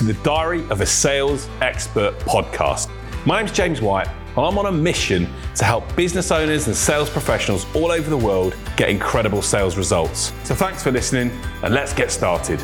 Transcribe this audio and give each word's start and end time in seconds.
to 0.00 0.06
the 0.06 0.14
Diary 0.24 0.66
of 0.70 0.80
a 0.80 0.86
Sales 0.86 1.46
Expert 1.60 2.18
podcast. 2.20 2.88
My 3.26 3.38
name's 3.38 3.52
James 3.52 3.82
White, 3.82 4.08
and 4.08 4.38
I'm 4.38 4.56
on 4.56 4.64
a 4.64 4.72
mission 4.72 5.28
to 5.56 5.64
help 5.66 5.94
business 5.94 6.30
owners 6.30 6.68
and 6.68 6.74
sales 6.74 7.10
professionals 7.10 7.66
all 7.74 7.92
over 7.92 8.08
the 8.08 8.16
world 8.16 8.56
get 8.78 8.88
incredible 8.88 9.42
sales 9.42 9.76
results. 9.76 10.32
So 10.44 10.54
thanks 10.54 10.82
for 10.82 10.90
listening, 10.90 11.30
and 11.62 11.74
let's 11.74 11.92
get 11.92 12.10
started. 12.10 12.60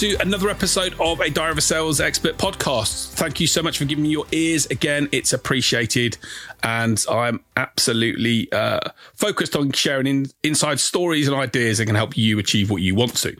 To 0.00 0.16
another 0.22 0.48
episode 0.48 0.94
of 0.98 1.20
a 1.20 1.28
Diary 1.28 1.50
of 1.50 1.58
a 1.58 1.60
Sales 1.60 2.00
Expert 2.00 2.38
podcast. 2.38 3.10
Thank 3.10 3.38
you 3.38 3.46
so 3.46 3.62
much 3.62 3.76
for 3.76 3.84
giving 3.84 4.04
me 4.04 4.08
your 4.08 4.24
ears 4.32 4.64
again. 4.64 5.10
It's 5.12 5.34
appreciated. 5.34 6.16
And 6.62 7.04
I'm 7.10 7.40
absolutely 7.58 8.50
uh, 8.50 8.80
focused 9.12 9.54
on 9.54 9.72
sharing 9.72 10.06
in, 10.06 10.26
inside 10.42 10.80
stories 10.80 11.28
and 11.28 11.36
ideas 11.36 11.76
that 11.76 11.84
can 11.84 11.96
help 11.96 12.16
you 12.16 12.38
achieve 12.38 12.70
what 12.70 12.80
you 12.80 12.94
want 12.94 13.14
to. 13.16 13.36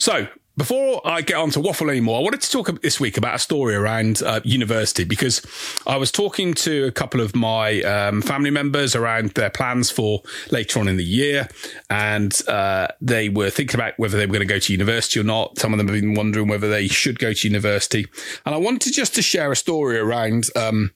So, 0.00 0.26
before 0.56 1.00
I 1.06 1.22
get 1.22 1.36
on 1.36 1.50
to 1.50 1.60
waffle 1.60 1.88
anymore, 1.88 2.18
I 2.18 2.22
wanted 2.22 2.42
to 2.42 2.50
talk 2.50 2.82
this 2.82 3.00
week 3.00 3.16
about 3.16 3.34
a 3.34 3.38
story 3.38 3.74
around 3.74 4.22
uh, 4.22 4.40
university 4.44 5.04
because 5.04 5.40
I 5.86 5.96
was 5.96 6.12
talking 6.12 6.52
to 6.54 6.84
a 6.84 6.92
couple 6.92 7.20
of 7.20 7.34
my 7.34 7.80
um, 7.82 8.20
family 8.20 8.50
members 8.50 8.94
around 8.94 9.30
their 9.30 9.48
plans 9.48 9.90
for 9.90 10.22
later 10.50 10.78
on 10.78 10.88
in 10.88 10.98
the 10.98 11.04
year, 11.04 11.48
and 11.88 12.38
uh, 12.48 12.88
they 13.00 13.30
were 13.30 13.48
thinking 13.48 13.80
about 13.80 13.98
whether 13.98 14.18
they 14.18 14.26
were 14.26 14.32
going 14.32 14.46
to 14.46 14.54
go 14.54 14.58
to 14.58 14.72
university 14.72 15.20
or 15.20 15.24
not. 15.24 15.58
Some 15.58 15.72
of 15.72 15.78
them 15.78 15.88
have 15.88 15.98
been 15.98 16.14
wondering 16.14 16.48
whether 16.48 16.68
they 16.68 16.86
should 16.86 17.18
go 17.18 17.32
to 17.32 17.48
university, 17.48 18.06
and 18.44 18.54
I 18.54 18.58
wanted 18.58 18.92
just 18.92 19.14
to 19.14 19.22
share 19.22 19.52
a 19.52 19.56
story 19.56 19.98
around. 19.98 20.48
Um, 20.54 20.92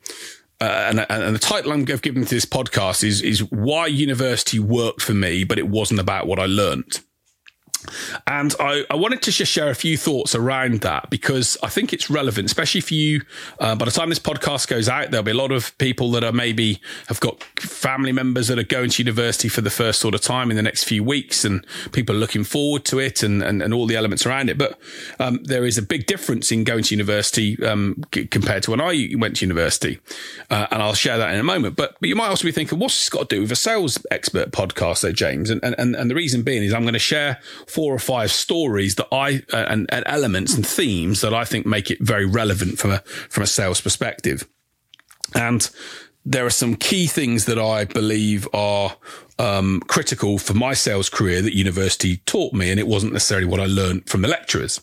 uh, 0.58 0.86
and, 0.88 1.06
and, 1.10 1.34
the 1.34 1.38
title 1.38 1.70
I'm 1.70 1.84
giving 1.84 2.24
to 2.24 2.34
this 2.34 2.46
podcast 2.46 3.04
is 3.04 3.20
is 3.20 3.40
why 3.50 3.86
university 3.88 4.58
worked 4.58 5.02
for 5.02 5.12
me, 5.12 5.44
but 5.44 5.58
it 5.58 5.68
wasn't 5.68 6.00
about 6.00 6.26
what 6.26 6.38
I 6.38 6.46
learned. 6.46 7.00
And 8.26 8.54
I, 8.60 8.84
I, 8.90 8.96
wanted 8.96 9.22
to 9.22 9.30
just 9.30 9.52
share 9.52 9.70
a 9.70 9.74
few 9.74 9.96
thoughts 9.96 10.34
around 10.34 10.80
that 10.80 11.10
because 11.10 11.56
I 11.62 11.68
think 11.68 11.92
it's 11.92 12.10
relevant, 12.10 12.46
especially 12.46 12.80
for 12.80 12.94
you. 12.94 13.22
Uh, 13.58 13.74
by 13.74 13.84
the 13.84 13.90
time 13.90 14.08
this 14.08 14.18
podcast 14.18 14.68
goes 14.68 14.88
out, 14.88 15.10
there'll 15.10 15.24
be 15.24 15.30
a 15.30 15.34
lot 15.34 15.52
of 15.52 15.76
people 15.78 16.10
that 16.12 16.24
are 16.24 16.32
maybe 16.32 16.80
have 17.08 17.20
got 17.20 17.42
family 17.60 18.12
members 18.12 18.48
that 18.48 18.58
are 18.58 18.64
going 18.64 18.90
to 18.90 19.02
university 19.02 19.48
for 19.48 19.60
the 19.60 19.70
first 19.70 20.00
sort 20.00 20.14
of 20.14 20.20
time 20.20 20.50
in 20.50 20.56
the 20.56 20.62
next 20.62 20.84
few 20.84 21.02
weeks, 21.02 21.44
and 21.44 21.66
people 21.92 22.14
are 22.14 22.18
looking 22.18 22.44
forward 22.44 22.84
to 22.86 22.98
it 22.98 23.22
and, 23.22 23.42
and, 23.42 23.62
and 23.62 23.72
all 23.72 23.86
the 23.86 23.96
elements 23.96 24.26
around 24.26 24.50
it. 24.50 24.58
But 24.58 24.78
um, 25.18 25.42
there 25.44 25.64
is 25.64 25.78
a 25.78 25.82
big 25.82 26.06
difference 26.06 26.50
in 26.52 26.64
going 26.64 26.84
to 26.84 26.94
university 26.94 27.62
um, 27.64 28.02
c- 28.14 28.26
compared 28.26 28.62
to 28.64 28.70
when 28.70 28.80
I 28.80 29.08
went 29.16 29.36
to 29.36 29.44
university. 29.44 29.98
Uh, 30.50 30.66
and 30.70 30.82
I'll 30.82 30.94
share 30.94 31.18
that 31.18 31.32
in 31.32 31.40
a 31.40 31.44
moment. 31.44 31.76
But, 31.76 31.96
but 32.00 32.08
you 32.08 32.16
might 32.16 32.28
also 32.28 32.44
be 32.44 32.52
thinking, 32.52 32.78
what's 32.78 32.98
this 32.98 33.08
got 33.08 33.28
to 33.28 33.36
do 33.36 33.42
with 33.42 33.52
a 33.52 33.56
sales 33.56 34.04
expert 34.10 34.52
podcast, 34.52 35.02
there, 35.02 35.12
James? 35.12 35.50
And, 35.50 35.62
and, 35.62 35.94
and 35.94 36.10
the 36.10 36.14
reason 36.14 36.42
being 36.42 36.62
is 36.62 36.72
I'm 36.72 36.82
going 36.82 36.94
to 36.94 36.98
share 36.98 37.40
four 37.76 37.92
or 37.92 37.98
five 37.98 38.32
stories 38.32 38.94
that 38.94 39.06
I 39.12 39.42
uh, 39.52 39.66
and, 39.68 39.86
and 39.92 40.02
elements 40.06 40.54
and 40.54 40.66
themes 40.66 41.20
that 41.20 41.34
I 41.34 41.44
think 41.44 41.66
make 41.66 41.90
it 41.90 42.00
very 42.00 42.24
relevant 42.24 42.78
from 42.78 42.90
a 42.90 43.00
from 43.28 43.42
a 43.42 43.46
sales 43.46 43.82
perspective. 43.82 44.48
And 45.34 45.68
there 46.24 46.46
are 46.46 46.50
some 46.50 46.74
key 46.74 47.06
things 47.06 47.44
that 47.44 47.58
I 47.58 47.84
believe 47.84 48.48
are 48.54 48.96
um, 49.38 49.82
critical 49.88 50.38
for 50.38 50.54
my 50.54 50.72
sales 50.72 51.10
career 51.10 51.42
that 51.42 51.54
university 51.54 52.16
taught 52.24 52.54
me, 52.54 52.70
and 52.70 52.80
it 52.80 52.86
wasn't 52.86 53.12
necessarily 53.12 53.46
what 53.46 53.60
I 53.60 53.66
learned 53.66 54.08
from 54.08 54.22
the 54.22 54.28
lecturers. 54.28 54.80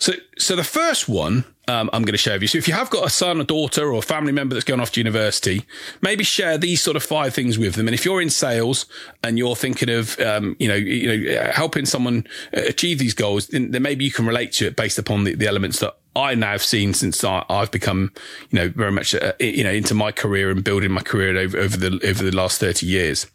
So, 0.00 0.14
so 0.38 0.56
the 0.56 0.64
first 0.64 1.08
one 1.08 1.44
um, 1.68 1.88
I'm 1.92 2.02
going 2.02 2.12
to 2.12 2.18
share 2.18 2.34
with 2.34 2.42
you. 2.42 2.48
So 2.48 2.58
if 2.58 2.66
you 2.66 2.74
have 2.74 2.90
got 2.90 3.06
a 3.06 3.10
son, 3.10 3.40
a 3.40 3.44
daughter, 3.44 3.92
or 3.92 3.98
a 3.98 4.02
family 4.02 4.32
member 4.32 4.54
that's 4.54 4.64
going 4.64 4.80
off 4.80 4.90
to 4.92 5.00
university, 5.00 5.64
maybe 6.00 6.24
share 6.24 6.58
these 6.58 6.82
sort 6.82 6.96
of 6.96 7.02
five 7.02 7.32
things 7.32 7.58
with 7.58 7.74
them. 7.74 7.86
And 7.86 7.94
if 7.94 8.04
you're 8.04 8.20
in 8.20 8.30
sales 8.30 8.86
and 9.22 9.38
you're 9.38 9.54
thinking 9.54 9.88
of, 9.88 10.18
um, 10.20 10.56
you 10.58 10.68
know, 10.68 10.74
you 10.74 11.06
know, 11.06 11.52
helping 11.52 11.86
someone 11.86 12.26
uh, 12.56 12.62
achieve 12.62 12.98
these 12.98 13.14
goals, 13.14 13.48
then, 13.48 13.70
then 13.70 13.82
maybe 13.82 14.04
you 14.04 14.10
can 14.10 14.26
relate 14.26 14.52
to 14.52 14.66
it 14.66 14.76
based 14.76 14.98
upon 14.98 15.24
the, 15.24 15.34
the 15.34 15.46
elements 15.46 15.78
that 15.80 15.96
I 16.16 16.34
now 16.34 16.52
have 16.52 16.62
seen 16.62 16.92
since 16.92 17.22
I, 17.22 17.44
have 17.48 17.70
become, 17.70 18.12
you 18.50 18.58
know, 18.58 18.68
very 18.70 18.90
much, 18.90 19.14
uh, 19.14 19.32
you 19.38 19.62
know, 19.62 19.70
into 19.70 19.94
my 19.94 20.10
career 20.10 20.50
and 20.50 20.64
building 20.64 20.90
my 20.90 21.02
career 21.02 21.36
over, 21.36 21.56
over 21.56 21.76
the 21.76 22.00
over 22.04 22.24
the 22.24 22.34
last 22.34 22.58
thirty 22.58 22.86
years. 22.86 23.26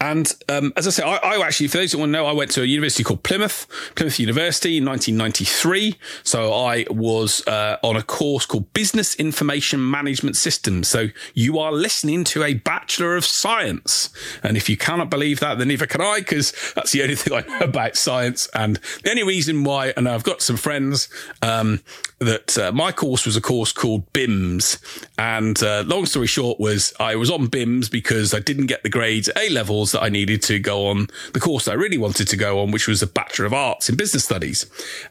And 0.00 0.32
um, 0.48 0.72
as 0.76 0.86
I 0.86 0.90
say, 0.90 1.02
I, 1.02 1.16
I, 1.16 1.46
actually, 1.46 1.68
for 1.68 1.78
those 1.78 1.92
who 1.92 1.98
want 1.98 2.10
to 2.10 2.12
know, 2.12 2.26
I 2.26 2.32
went 2.32 2.50
to 2.52 2.62
a 2.62 2.66
university 2.66 3.04
called 3.04 3.22
Plymouth, 3.22 3.66
Plymouth 3.94 4.18
University 4.18 4.78
in 4.78 4.84
1993. 4.84 5.96
So 6.22 6.52
I 6.52 6.86
was 6.90 7.46
uh, 7.46 7.76
on 7.82 7.96
a 7.96 8.02
course 8.02 8.46
called 8.46 8.72
Business 8.72 9.14
Information 9.16 9.90
Management 9.90 10.36
Systems. 10.36 10.88
So 10.88 11.08
you 11.34 11.58
are 11.58 11.72
listening 11.72 12.24
to 12.24 12.42
a 12.44 12.54
Bachelor 12.54 13.16
of 13.16 13.24
Science. 13.24 14.10
And 14.42 14.56
if 14.56 14.68
you 14.68 14.76
cannot 14.76 15.10
believe 15.10 15.40
that, 15.40 15.58
then 15.58 15.68
neither 15.68 15.86
can 15.86 16.00
I, 16.00 16.20
because 16.20 16.52
that's 16.74 16.92
the 16.92 17.02
only 17.02 17.14
thing 17.16 17.32
I 17.32 17.40
know 17.46 17.66
about 17.66 17.96
science. 17.96 18.48
And 18.54 18.78
the 19.02 19.10
only 19.10 19.24
reason 19.24 19.64
why, 19.64 19.92
and 19.96 20.08
I've 20.08 20.24
got 20.24 20.42
some 20.42 20.56
friends 20.56 21.08
um, 21.42 21.80
that 22.18 22.56
uh, 22.56 22.72
my 22.72 22.92
course 22.92 23.26
was 23.26 23.36
a 23.36 23.40
course 23.40 23.72
called 23.72 24.10
BIMS. 24.12 24.78
And 25.18 25.62
uh, 25.62 25.84
long 25.86 26.06
story 26.06 26.26
short 26.26 26.60
was 26.60 26.92
I 26.98 27.16
was 27.16 27.30
on 27.30 27.48
BIMS 27.48 27.88
because 27.90 28.32
I 28.34 28.40
didn't 28.40 28.66
get 28.66 28.82
the 28.82 28.88
grades 28.88 29.28
A 29.36 29.48
levels 29.48 29.92
that 29.92 30.02
I 30.02 30.08
needed 30.08 30.42
to 30.42 30.58
go 30.58 30.86
on 30.86 31.08
the 31.32 31.40
course 31.40 31.68
I 31.68 31.74
really 31.74 31.98
wanted 31.98 32.28
to 32.28 32.36
go 32.36 32.60
on, 32.60 32.70
which 32.70 32.88
was 32.88 33.02
a 33.02 33.06
Bachelor 33.06 33.46
of 33.46 33.54
Arts 33.54 33.88
in 33.88 33.96
Business 33.96 34.24
Studies. 34.24 34.66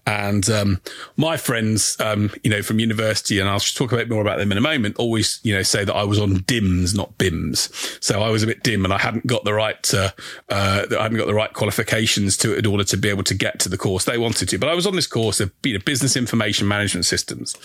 And 0.06 0.50
um, 0.50 0.82
my 1.18 1.38
friends, 1.38 2.00
um, 2.00 2.32
you 2.44 2.50
know, 2.50 2.62
from 2.62 2.80
university, 2.80 3.40
and 3.40 3.50
I'll 3.50 3.60
talk 3.60 3.92
a 3.92 3.96
bit 3.96 4.10
more 4.10 4.22
about 4.22 4.38
them 4.38 4.52
in 4.52 4.58
a 4.58 4.62
moment, 4.62 4.98
always, 4.98 5.40
you 5.44 5.54
know, 5.54 5.64
say 5.64 5.84
that 5.84 5.94
I 5.94 6.04
was 6.04 6.20
on 6.20 6.44
DIMS, 6.48 6.94
not 6.94 7.18
BIMS. 7.18 7.70
So 8.02 8.22
I 8.22 8.30
was 8.30 8.44
a 8.44 8.48
bit 8.48 8.64
dim 8.64 8.86
and 8.86 8.94
I 8.94 8.98
hadn't 8.98 9.28
got 9.28 9.44
the 9.44 9.54
right, 9.54 9.94
uh, 9.94 10.12
uh, 10.50 10.86
I 10.92 11.04
hadn't 11.04 11.18
got 11.18 11.28
the 11.28 11.34
right 11.34 11.54
qualifications 11.54 12.38
to 12.38 12.58
in 12.58 12.66
order 12.66 12.84
to 12.84 12.98
be 12.98 13.10
able 13.10 13.24
to 13.24 13.34
get 13.34 13.60
to 13.60 13.70
the 13.70 13.78
course 13.78 14.06
they 14.06 14.18
wanted 14.18 14.50
to. 14.50 14.60
But 14.60 14.70
I 14.70 14.76
was 14.76 14.88
on 14.88 14.96
this 14.96 15.08
course 15.08 15.40
of 15.40 15.52
you 15.64 15.74
know, 15.74 15.80
business 15.86 16.16
information 16.16 16.68
management 16.68 17.06
systems 17.06 17.56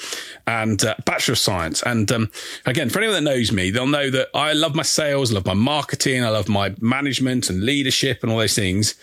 and 0.47 0.83
uh, 0.85 0.95
Bachelor 1.05 1.33
of 1.33 1.39
Science. 1.39 1.83
And 1.83 2.11
um, 2.13 2.31
again, 2.65 2.91
for 2.91 2.99
anyone 2.99 3.25
that 3.25 3.31
knows 3.31 3.53
me, 3.53 3.71
they'll 3.71 3.87
know 3.87 4.11
that 4.11 4.29
I 4.35 4.53
love 4.53 4.75
my 4.75 4.83
sales, 4.83 5.33
love 5.33 5.47
my 5.47 5.55
marketing, 5.55 6.25
I 6.25 6.31
love 6.31 6.46
of 6.49 6.53
my 6.53 6.75
management 6.81 7.51
and 7.51 7.65
leadership 7.65 8.23
and 8.23 8.33
all 8.33 8.39
those 8.39 8.55
things. 8.55 8.95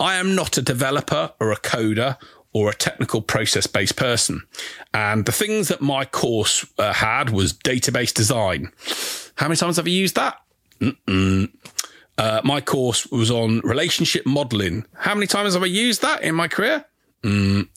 I 0.00 0.14
am 0.16 0.34
not 0.34 0.56
a 0.56 0.62
developer 0.62 1.32
or 1.40 1.50
a 1.50 1.56
coder 1.56 2.16
or 2.52 2.70
a 2.70 2.74
technical 2.74 3.20
process 3.20 3.66
based 3.66 3.96
person. 3.96 4.42
And 4.94 5.26
the 5.26 5.32
things 5.32 5.68
that 5.68 5.80
my 5.80 6.04
course 6.04 6.66
uh, 6.78 6.92
had 6.92 7.30
was 7.30 7.52
database 7.52 8.12
design. 8.14 8.72
How 9.36 9.48
many 9.48 9.56
times 9.56 9.76
have 9.76 9.86
I 9.86 9.90
used 9.90 10.16
that? 10.16 10.40
Uh, 12.18 12.40
my 12.42 12.60
course 12.60 13.06
was 13.06 13.30
on 13.30 13.60
relationship 13.60 14.26
modeling. 14.26 14.84
How 14.94 15.14
many 15.14 15.26
times 15.26 15.54
have 15.54 15.62
I 15.62 15.66
used 15.66 16.02
that 16.02 16.22
in 16.22 16.34
my 16.34 16.48
career? 16.48 16.84
Mm. 17.22 17.68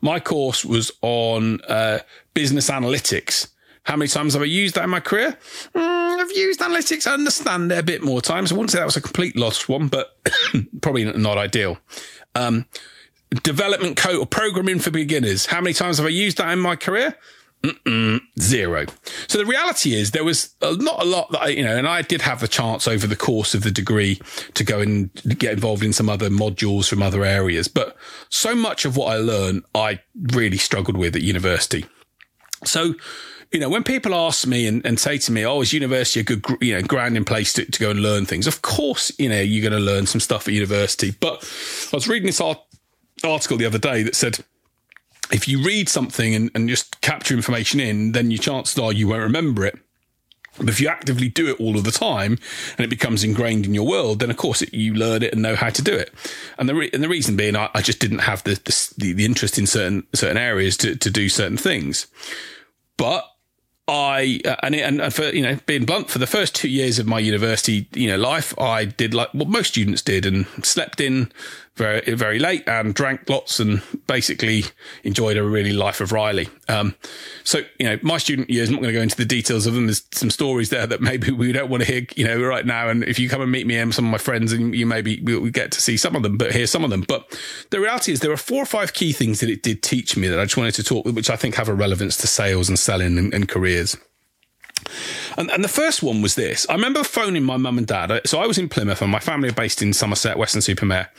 my 0.00 0.20
course 0.20 0.64
was 0.64 0.90
on 1.02 1.60
uh, 1.62 2.00
business 2.34 2.70
analytics. 2.70 3.48
How 3.88 3.96
many 3.96 4.08
times 4.08 4.34
have 4.34 4.42
I 4.42 4.44
used 4.44 4.74
that 4.74 4.84
in 4.84 4.90
my 4.90 5.00
career? 5.00 5.38
Mm, 5.74 6.20
I've 6.20 6.36
used 6.36 6.60
analytics. 6.60 7.06
I 7.06 7.14
understand 7.14 7.72
it 7.72 7.78
a 7.78 7.82
bit 7.82 8.02
more 8.02 8.20
times. 8.20 8.52
I 8.52 8.54
wouldn't 8.54 8.70
say 8.70 8.80
that 8.80 8.84
was 8.84 8.98
a 8.98 9.00
complete 9.00 9.34
lost 9.34 9.66
one, 9.66 9.88
but 9.88 10.14
probably 10.82 11.10
not 11.10 11.38
ideal. 11.38 11.78
Um, 12.34 12.66
development 13.42 13.96
code 13.96 14.16
or 14.16 14.26
programming 14.26 14.78
for 14.78 14.90
beginners. 14.90 15.46
How 15.46 15.62
many 15.62 15.72
times 15.72 15.96
have 15.96 16.06
I 16.06 16.10
used 16.10 16.36
that 16.36 16.52
in 16.52 16.58
my 16.58 16.76
career? 16.76 17.16
Mm-mm, 17.62 18.20
zero. 18.38 18.84
So 19.26 19.38
the 19.38 19.46
reality 19.46 19.94
is 19.94 20.10
there 20.10 20.22
was 20.22 20.54
not 20.60 21.00
a 21.00 21.06
lot 21.06 21.32
that 21.32 21.40
I, 21.40 21.48
you 21.48 21.64
know, 21.64 21.78
and 21.78 21.88
I 21.88 22.02
did 22.02 22.20
have 22.20 22.40
the 22.40 22.46
chance 22.46 22.86
over 22.86 23.06
the 23.06 23.16
course 23.16 23.54
of 23.54 23.62
the 23.62 23.70
degree 23.70 24.20
to 24.52 24.64
go 24.64 24.80
and 24.80 25.10
get 25.38 25.54
involved 25.54 25.82
in 25.82 25.94
some 25.94 26.10
other 26.10 26.28
modules 26.28 26.90
from 26.90 27.02
other 27.02 27.24
areas. 27.24 27.68
But 27.68 27.96
so 28.28 28.54
much 28.54 28.84
of 28.84 28.98
what 28.98 29.14
I 29.14 29.16
learned, 29.16 29.64
I 29.74 30.00
really 30.14 30.58
struggled 30.58 30.98
with 30.98 31.16
at 31.16 31.22
university. 31.22 31.86
So 32.66 32.94
you 33.52 33.60
know, 33.60 33.68
when 33.68 33.82
people 33.82 34.14
ask 34.14 34.46
me 34.46 34.66
and, 34.66 34.84
and 34.84 34.98
say 34.98 35.18
to 35.18 35.32
me, 35.32 35.44
"Oh, 35.44 35.60
is 35.60 35.72
university 35.72 36.20
a 36.20 36.22
good, 36.22 36.44
you 36.60 36.74
know, 36.74 36.82
grounding 36.82 37.24
place 37.24 37.52
to, 37.54 37.64
to 37.64 37.80
go 37.80 37.90
and 37.90 38.00
learn 38.00 38.26
things?" 38.26 38.46
Of 38.46 38.62
course, 38.62 39.10
you 39.18 39.28
know, 39.28 39.40
you're 39.40 39.68
going 39.68 39.78
to 39.78 39.84
learn 39.84 40.06
some 40.06 40.20
stuff 40.20 40.48
at 40.48 40.54
university. 40.54 41.12
But 41.12 41.42
I 41.92 41.96
was 41.96 42.08
reading 42.08 42.26
this 42.26 42.40
art- 42.40 42.62
article 43.24 43.56
the 43.56 43.66
other 43.66 43.78
day 43.78 44.02
that 44.02 44.14
said 44.14 44.38
if 45.30 45.48
you 45.48 45.62
read 45.62 45.88
something 45.88 46.34
and, 46.34 46.50
and 46.54 46.68
just 46.68 47.00
capture 47.00 47.34
information 47.34 47.80
in, 47.80 48.12
then 48.12 48.30
your 48.30 48.38
chances 48.38 48.78
are 48.78 48.92
you 48.92 49.08
won't 49.08 49.22
remember 49.22 49.64
it. 49.64 49.78
But 50.58 50.68
if 50.68 50.80
you 50.80 50.88
actively 50.88 51.28
do 51.28 51.48
it 51.48 51.60
all 51.60 51.76
of 51.76 51.84
the 51.84 51.92
time 51.92 52.38
and 52.76 52.84
it 52.84 52.90
becomes 52.90 53.22
ingrained 53.22 53.64
in 53.64 53.74
your 53.74 53.86
world, 53.86 54.18
then 54.18 54.30
of 54.30 54.36
course 54.36 54.60
it, 54.60 54.74
you 54.74 54.92
learn 54.92 55.22
it 55.22 55.32
and 55.32 55.40
know 55.40 55.54
how 55.54 55.70
to 55.70 55.82
do 55.82 55.94
it. 55.94 56.12
And 56.58 56.68
the 56.68 56.74
re- 56.74 56.90
and 56.92 57.02
the 57.02 57.08
reason 57.08 57.36
being, 57.36 57.54
I, 57.54 57.70
I 57.74 57.80
just 57.80 58.00
didn't 58.00 58.20
have 58.20 58.42
the, 58.42 58.54
the, 58.98 59.12
the 59.14 59.24
interest 59.24 59.58
in 59.58 59.66
certain 59.66 60.06
certain 60.14 60.36
areas 60.36 60.76
to 60.78 60.96
to 60.96 61.10
do 61.10 61.28
certain 61.28 61.58
things. 61.58 62.08
But 62.96 63.24
I 63.88 64.40
uh, 64.44 64.56
and 64.62 64.74
and 64.74 65.14
for 65.14 65.24
you 65.30 65.42
know 65.42 65.58
being 65.64 65.86
blunt, 65.86 66.10
for 66.10 66.18
the 66.18 66.26
first 66.26 66.54
two 66.54 66.68
years 66.68 66.98
of 66.98 67.06
my 67.06 67.18
university 67.18 67.88
you 67.94 68.08
know 68.08 68.18
life, 68.18 68.58
I 68.60 68.84
did 68.84 69.14
like 69.14 69.32
what 69.32 69.48
most 69.48 69.68
students 69.68 70.02
did 70.02 70.26
and 70.26 70.46
slept 70.62 71.00
in 71.00 71.32
very 71.78 72.00
very 72.14 72.38
late 72.38 72.68
and 72.68 72.94
drank 72.94 73.28
lots 73.30 73.58
and 73.60 73.82
basically 74.06 74.64
enjoyed 75.04 75.36
a 75.36 75.42
really 75.42 75.72
life 75.72 76.00
of 76.00 76.12
Riley. 76.12 76.48
Um, 76.68 76.94
so 77.44 77.60
you 77.78 77.86
know, 77.88 77.98
my 78.02 78.18
student 78.18 78.50
years. 78.50 78.68
I'm 78.68 78.74
not 78.74 78.82
going 78.82 78.92
to 78.92 78.98
go 78.98 79.02
into 79.02 79.16
the 79.16 79.24
details 79.24 79.66
of 79.66 79.74
them. 79.74 79.86
There's 79.86 80.04
some 80.12 80.30
stories 80.30 80.68
there 80.68 80.86
that 80.86 81.00
maybe 81.00 81.30
we 81.30 81.52
don't 81.52 81.70
want 81.70 81.84
to 81.84 81.90
hear. 81.90 82.06
You 82.16 82.26
know, 82.26 82.42
right 82.42 82.66
now. 82.66 82.88
And 82.88 83.04
if 83.04 83.18
you 83.18 83.28
come 83.28 83.40
and 83.40 83.50
meet 83.50 83.66
me 83.66 83.76
and 83.76 83.94
some 83.94 84.04
of 84.04 84.10
my 84.10 84.18
friends, 84.18 84.52
and 84.52 84.74
you 84.74 84.84
maybe 84.84 85.20
we 85.20 85.50
get 85.50 85.72
to 85.72 85.80
see 85.80 85.96
some 85.96 86.16
of 86.16 86.22
them, 86.22 86.36
but 86.36 86.52
hear 86.52 86.66
some 86.66 86.84
of 86.84 86.90
them. 86.90 87.04
But 87.06 87.38
the 87.70 87.80
reality 87.80 88.12
is, 88.12 88.20
there 88.20 88.32
are 88.32 88.36
four 88.36 88.62
or 88.62 88.66
five 88.66 88.92
key 88.92 89.12
things 89.12 89.40
that 89.40 89.48
it 89.48 89.62
did 89.62 89.82
teach 89.82 90.16
me 90.16 90.28
that 90.28 90.38
I 90.38 90.44
just 90.44 90.56
wanted 90.56 90.74
to 90.74 90.82
talk, 90.82 91.06
which 91.06 91.30
I 91.30 91.36
think 91.36 91.54
have 91.54 91.68
a 91.68 91.74
relevance 91.74 92.16
to 92.18 92.26
sales 92.26 92.68
and 92.68 92.78
selling 92.78 93.18
and, 93.18 93.32
and 93.32 93.48
careers. 93.48 93.96
And, 95.38 95.52
and 95.52 95.62
the 95.62 95.68
first 95.68 96.02
one 96.02 96.20
was 96.20 96.34
this. 96.34 96.66
I 96.68 96.74
remember 96.74 97.04
phoning 97.04 97.44
my 97.44 97.56
mum 97.56 97.78
and 97.78 97.86
dad. 97.86 98.20
So 98.26 98.40
I 98.40 98.46
was 98.46 98.58
in 98.58 98.68
Plymouth 98.68 99.00
and 99.00 99.10
my 99.10 99.20
family 99.20 99.48
are 99.48 99.52
based 99.52 99.80
in 99.80 99.92
Somerset, 99.92 100.36
Weston-super-Mare, 100.36 101.12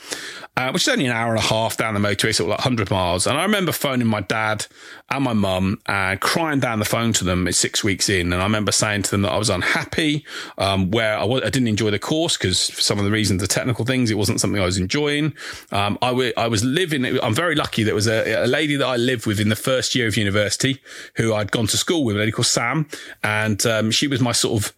uh, 0.58 0.70
which 0.72 0.82
is 0.82 0.88
only 0.88 1.06
an 1.06 1.12
hour 1.12 1.30
and 1.30 1.38
a 1.38 1.46
half 1.46 1.78
down 1.78 1.94
the 1.94 2.00
motorway, 2.00 2.38
of 2.38 2.46
like 2.46 2.58
100 2.58 2.90
miles. 2.90 3.26
And 3.26 3.38
I 3.38 3.44
remember 3.44 3.72
phoning 3.72 4.06
my 4.06 4.20
dad 4.20 4.66
and 5.08 5.24
my 5.24 5.32
mum 5.32 5.80
and 5.86 6.20
crying 6.20 6.60
down 6.60 6.80
the 6.80 6.84
phone 6.84 7.14
to 7.14 7.24
them 7.24 7.50
six 7.50 7.82
weeks 7.82 8.10
in. 8.10 8.32
And 8.34 8.42
I 8.42 8.44
remember 8.44 8.72
saying 8.72 9.04
to 9.04 9.10
them 9.10 9.22
that 9.22 9.32
I 9.32 9.38
was 9.38 9.48
unhappy, 9.48 10.26
um, 10.58 10.90
where 10.90 11.16
I 11.16 11.20
w- 11.20 11.42
I 11.42 11.48
didn't 11.48 11.68
enjoy 11.68 11.90
the 11.90 11.98
course 11.98 12.36
because 12.36 12.68
for 12.68 12.82
some 12.82 12.98
of 12.98 13.06
the 13.06 13.10
reasons, 13.10 13.40
the 13.40 13.48
technical 13.48 13.86
things, 13.86 14.10
it 14.10 14.18
wasn't 14.18 14.40
something 14.40 14.60
I 14.60 14.66
was 14.66 14.76
enjoying. 14.76 15.32
Um, 15.72 15.98
I, 16.02 16.08
w- 16.08 16.34
I 16.36 16.46
was 16.46 16.62
living, 16.62 17.06
I'm 17.20 17.34
very 17.34 17.54
lucky 17.54 17.84
that 17.84 17.94
was 17.94 18.06
a, 18.06 18.44
a 18.44 18.46
lady 18.46 18.76
that 18.76 18.86
I 18.86 18.96
lived 18.96 19.24
with 19.24 19.40
in 19.40 19.48
the 19.48 19.56
first 19.56 19.94
year 19.94 20.06
of 20.06 20.16
university 20.18 20.82
who 21.16 21.32
I'd 21.32 21.50
gone 21.50 21.68
to 21.68 21.78
school 21.78 22.04
with, 22.04 22.16
a 22.16 22.18
lady 22.18 22.32
called 22.32 22.46
Sam. 22.46 22.86
And 23.24 23.64
um, 23.64 23.90
she 23.90 24.09
was 24.10 24.20
my 24.20 24.32
sort 24.32 24.62
of 24.62 24.72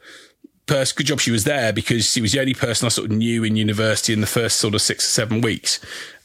person, 0.67 0.95
good 0.97 1.07
job 1.07 1.21
she 1.21 1.31
was 1.31 1.45
there 1.45 1.73
because 1.73 2.11
she 2.11 2.21
was 2.21 2.33
the 2.33 2.41
only 2.41 2.55
person 2.55 2.87
I 2.87 2.89
sort 2.91 3.11
of 3.11 3.17
knew 3.17 3.45
in 3.45 3.57
university 3.57 4.13
in 4.13 4.21
the 4.21 4.27
first 4.27 4.59
sort 4.59 4.75
of 4.75 4.83
six 4.83 5.07
or 5.07 5.11
seven 5.11 5.41
weeks. 5.41 5.81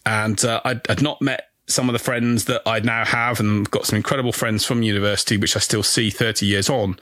And 0.05 0.43
uh, 0.45 0.61
I'd, 0.63 0.89
I'd 0.89 1.01
not 1.01 1.21
met 1.21 1.49
some 1.67 1.89
of 1.89 1.93
the 1.93 1.99
friends 1.99 2.45
that 2.45 2.61
I 2.65 2.79
now 2.79 3.03
have 3.03 3.39
and 3.39 3.69
got 3.69 3.85
some 3.85 3.97
incredible 3.97 4.31
friends 4.31 4.63
from 4.65 4.83
university, 4.83 5.37
which 5.37 5.55
I 5.55 5.59
still 5.59 5.83
see 5.83 6.09
30 6.09 6.45
years 6.45 6.69
on. 6.69 6.97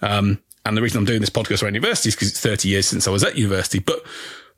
Um, 0.00 0.40
and 0.64 0.76
the 0.76 0.82
reason 0.82 0.98
I'm 0.98 1.04
doing 1.04 1.20
this 1.20 1.30
podcast 1.30 1.62
around 1.62 1.74
university 1.74 2.08
is 2.08 2.14
because 2.14 2.28
it's 2.28 2.40
30 2.40 2.68
years 2.68 2.86
since 2.86 3.06
I 3.06 3.10
was 3.10 3.24
at 3.24 3.36
university. 3.36 3.78
But 3.78 4.02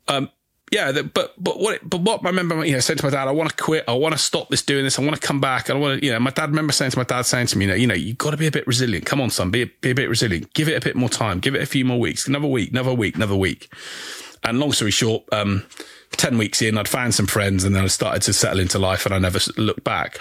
um, 0.07 0.29
yeah, 0.71 1.01
but 1.01 1.33
but 1.37 1.59
what 1.59 1.81
but 1.87 1.99
what 1.99 2.23
I 2.23 2.29
remember, 2.29 2.65
you 2.65 2.71
know, 2.71 2.79
saying 2.79 2.97
to 2.99 3.05
my 3.05 3.09
dad, 3.09 3.27
I 3.27 3.31
want 3.31 3.49
to 3.49 3.61
quit, 3.61 3.83
I 3.89 3.93
want 3.93 4.13
to 4.13 4.17
stop 4.17 4.47
this 4.47 4.61
doing 4.61 4.85
this, 4.85 4.97
I 4.97 5.01
want 5.01 5.19
to 5.19 5.25
come 5.25 5.41
back, 5.41 5.69
I 5.69 5.73
want 5.73 5.99
to, 5.99 6.05
you 6.05 6.13
know, 6.13 6.19
my 6.19 6.31
dad 6.31 6.49
remember 6.49 6.71
saying 6.71 6.91
to 6.91 6.97
my 6.97 7.03
dad, 7.03 7.23
saying 7.23 7.47
to 7.47 7.57
me, 7.57 7.65
you 7.65 7.71
know, 7.71 7.75
you 7.75 7.87
know, 7.87 7.93
you've 7.93 8.17
got 8.17 8.31
to 8.31 8.37
be 8.37 8.47
a 8.47 8.51
bit 8.51 8.65
resilient. 8.65 9.05
Come 9.05 9.19
on, 9.19 9.29
son, 9.29 9.51
be 9.51 9.63
a, 9.63 9.65
be 9.81 9.91
a 9.91 9.95
bit 9.95 10.07
resilient. 10.07 10.53
Give 10.53 10.69
it 10.69 10.77
a 10.77 10.81
bit 10.81 10.95
more 10.95 11.09
time. 11.09 11.39
Give 11.39 11.55
it 11.55 11.61
a 11.61 11.65
few 11.65 11.83
more 11.83 11.99
weeks. 11.99 12.25
Another 12.25 12.47
week, 12.47 12.71
another 12.71 12.93
week, 12.93 13.15
another 13.15 13.35
week. 13.35 13.69
And 14.43 14.59
long 14.59 14.71
story 14.71 14.91
short, 14.91 15.23
um, 15.33 15.65
10 16.17 16.37
weeks 16.37 16.61
in, 16.61 16.77
I'd 16.77 16.87
found 16.87 17.15
some 17.15 17.27
friends 17.27 17.63
and 17.63 17.75
then 17.75 17.83
I 17.83 17.87
started 17.87 18.21
to 18.23 18.33
settle 18.33 18.59
into 18.59 18.79
life 18.79 19.05
and 19.05 19.15
I 19.15 19.19
never 19.19 19.39
looked 19.57 19.83
back. 19.83 20.19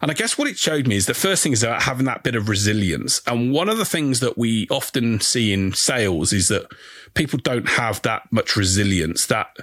And 0.00 0.10
I 0.10 0.14
guess 0.14 0.36
what 0.36 0.48
it 0.48 0.58
showed 0.58 0.86
me 0.86 0.96
is 0.96 1.06
the 1.06 1.14
first 1.14 1.42
thing 1.42 1.52
is 1.52 1.62
about 1.62 1.82
having 1.82 2.06
that 2.06 2.22
bit 2.22 2.34
of 2.34 2.48
resilience. 2.48 3.22
And 3.26 3.52
one 3.52 3.68
of 3.68 3.78
the 3.78 3.84
things 3.84 4.20
that 4.20 4.36
we 4.36 4.66
often 4.70 5.20
see 5.20 5.52
in 5.52 5.72
sales 5.72 6.32
is 6.32 6.48
that 6.48 6.66
people 7.14 7.38
don't 7.42 7.68
have 7.68 8.00
that 8.02 8.30
much 8.30 8.56
resilience 8.56 9.26
that 9.26 9.56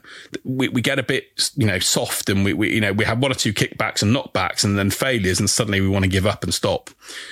we, 0.44 0.68
we 0.70 0.82
get 0.82 1.00
a 1.00 1.04
bit, 1.04 1.52
you 1.56 1.66
know, 1.66 1.80
soft 1.80 2.30
and 2.30 2.44
we, 2.44 2.54
we, 2.54 2.74
you 2.74 2.82
know, 2.82 2.94
we 2.94 3.06
have 3.06 3.20
one 3.20 3.32
or 3.32 3.36
two 3.36 3.54
kickbacks 3.54 4.02
and 4.02 4.16
knockbacks 4.16 4.64
and 4.64 4.78
then 4.78 4.90
failures 4.90 5.40
and 5.40 5.50
suddenly 5.50 5.80
we 5.80 5.88
want 5.88 6.04
to 6.04 6.10
give 6.10 6.26
up 6.26 6.44
and 6.44 6.54
stop. 6.54 6.90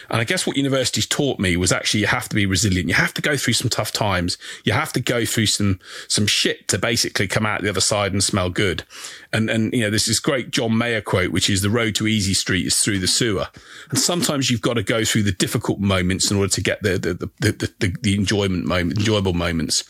And 0.09 0.21
I 0.21 0.23
guess 0.23 0.47
what 0.47 0.57
universities 0.57 1.05
taught 1.05 1.39
me 1.39 1.57
was 1.57 1.71
actually 1.71 2.01
you 2.01 2.07
have 2.07 2.29
to 2.29 2.35
be 2.35 2.45
resilient. 2.45 2.87
You 2.87 2.95
have 2.95 3.13
to 3.15 3.21
go 3.21 3.35
through 3.35 3.53
some 3.53 3.69
tough 3.69 3.91
times. 3.91 4.37
You 4.63 4.73
have 4.73 4.93
to 4.93 4.99
go 4.99 5.25
through 5.25 5.47
some, 5.47 5.79
some 6.07 6.27
shit 6.27 6.67
to 6.69 6.77
basically 6.77 7.27
come 7.27 7.45
out 7.45 7.61
the 7.61 7.69
other 7.69 7.81
side 7.81 8.13
and 8.13 8.23
smell 8.23 8.49
good. 8.49 8.83
And, 9.35 9.49
and, 9.49 9.73
you 9.73 9.81
know, 9.81 9.89
there's 9.89 10.05
this 10.05 10.21
great 10.21 10.51
John 10.51 10.77
Mayer 10.77 11.01
quote, 11.01 11.33
which 11.33 11.49
is 11.49 11.61
the 11.61 11.69
road 11.69 11.93
to 11.95 12.07
easy 12.07 12.33
street 12.33 12.65
is 12.65 12.79
through 12.79 12.99
the 12.99 13.07
sewer. 13.07 13.49
And 13.89 13.99
sometimes 13.99 14.49
you've 14.49 14.61
got 14.61 14.75
to 14.75 14.83
go 14.83 15.03
through 15.03 15.23
the 15.23 15.33
difficult 15.33 15.79
moments 15.79 16.31
in 16.31 16.37
order 16.37 16.51
to 16.53 16.61
get 16.61 16.81
the, 16.81 16.97
the, 16.97 17.13
the, 17.13 17.51
the, 17.51 17.73
the, 17.79 17.95
the 18.01 18.15
enjoyment 18.15 18.65
moment, 18.65 18.97
enjoyable 18.97 19.33
moments. 19.33 19.83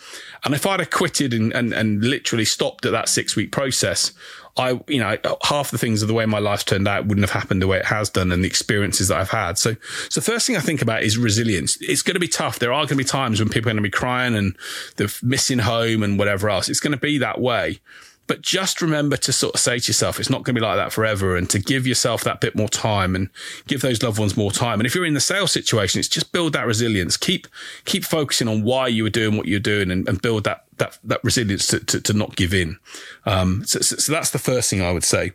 And 0.43 0.55
if 0.55 0.65
I'd 0.65 0.79
have 0.79 0.89
quitted 0.89 1.31
and, 1.31 1.53
and, 1.53 1.73
and 1.73 2.03
literally 2.03 2.43
stopped 2.43 2.87
at 2.87 2.91
that 2.93 3.07
six 3.07 3.35
week 3.35 3.51
process, 3.51 4.13
I, 4.57 4.79
you 4.87 4.99
know, 4.99 5.15
half 5.43 5.69
the 5.69 5.77
things 5.77 6.01
of 6.01 6.07
the 6.07 6.15
way 6.15 6.25
my 6.25 6.39
life 6.39 6.65
turned 6.65 6.87
out 6.87 7.05
wouldn't 7.05 7.29
have 7.29 7.39
happened 7.39 7.61
the 7.61 7.67
way 7.67 7.77
it 7.77 7.85
has 7.85 8.09
done 8.09 8.31
and 8.31 8.43
the 8.43 8.47
experiences 8.47 9.09
that 9.09 9.19
I've 9.19 9.29
had. 9.29 9.59
So, 9.59 9.75
so 10.09 10.21
first 10.21 10.47
thing 10.47 10.57
I 10.57 10.61
think 10.61 10.81
about 10.81 11.03
is 11.03 11.19
resilience. 11.19 11.77
It's 11.81 12.01
going 12.01 12.15
to 12.15 12.19
be 12.19 12.27
tough. 12.27 12.57
There 12.57 12.73
are 12.73 12.81
going 12.85 12.87
to 12.87 12.95
be 12.95 13.03
times 13.03 13.39
when 13.39 13.49
people 13.49 13.69
are 13.69 13.73
going 13.73 13.83
to 13.83 13.89
be 13.89 13.91
crying 13.91 14.33
and 14.33 14.57
they're 14.95 15.09
missing 15.21 15.59
home 15.59 16.01
and 16.01 16.17
whatever 16.17 16.49
else. 16.49 16.67
It's 16.67 16.79
going 16.79 16.93
to 16.93 16.97
be 16.97 17.19
that 17.19 17.39
way. 17.39 17.79
But 18.27 18.41
just 18.41 18.81
remember 18.81 19.17
to 19.17 19.31
sort 19.31 19.53
of 19.53 19.59
say 19.59 19.77
to 19.77 19.87
yourself, 19.87 20.19
it's 20.19 20.29
not 20.29 20.43
going 20.43 20.55
to 20.55 20.61
be 20.61 20.65
like 20.65 20.77
that 20.77 20.91
forever 20.91 21.35
and 21.35 21.49
to 21.51 21.59
give 21.59 21.85
yourself 21.85 22.23
that 22.23 22.41
bit 22.41 22.55
more 22.55 22.67
time 22.67 23.15
and 23.15 23.29
give 23.67 23.81
those 23.81 24.01
loved 24.01 24.17
ones 24.17 24.35
more 24.35 24.51
time. 24.51 24.79
And 24.79 24.87
if 24.87 24.95
you're 24.95 25.05
in 25.05 25.13
the 25.13 25.19
sales 25.19 25.51
situation, 25.51 25.99
it's 25.99 26.09
just 26.09 26.31
build 26.31 26.53
that 26.53 26.65
resilience. 26.65 27.17
Keep, 27.17 27.47
keep 27.85 28.03
focusing 28.03 28.47
on 28.47 28.63
why 28.63 28.87
you 28.87 29.03
were 29.03 29.09
doing 29.11 29.37
what 29.37 29.45
you're 29.45 29.59
doing 29.59 29.91
and, 29.91 30.07
and 30.09 30.21
build 30.21 30.43
that, 30.45 30.65
that, 30.77 30.97
that 31.03 31.23
resilience 31.23 31.67
to, 31.67 31.79
to, 31.81 32.01
to 32.01 32.13
not 32.13 32.35
give 32.35 32.53
in. 32.53 32.77
Um, 33.25 33.63
so, 33.65 33.79
so, 33.81 33.97
so 33.97 34.11
that's 34.11 34.31
the 34.31 34.39
first 34.39 34.69
thing 34.69 34.81
I 34.81 34.91
would 34.91 35.03
say. 35.03 35.33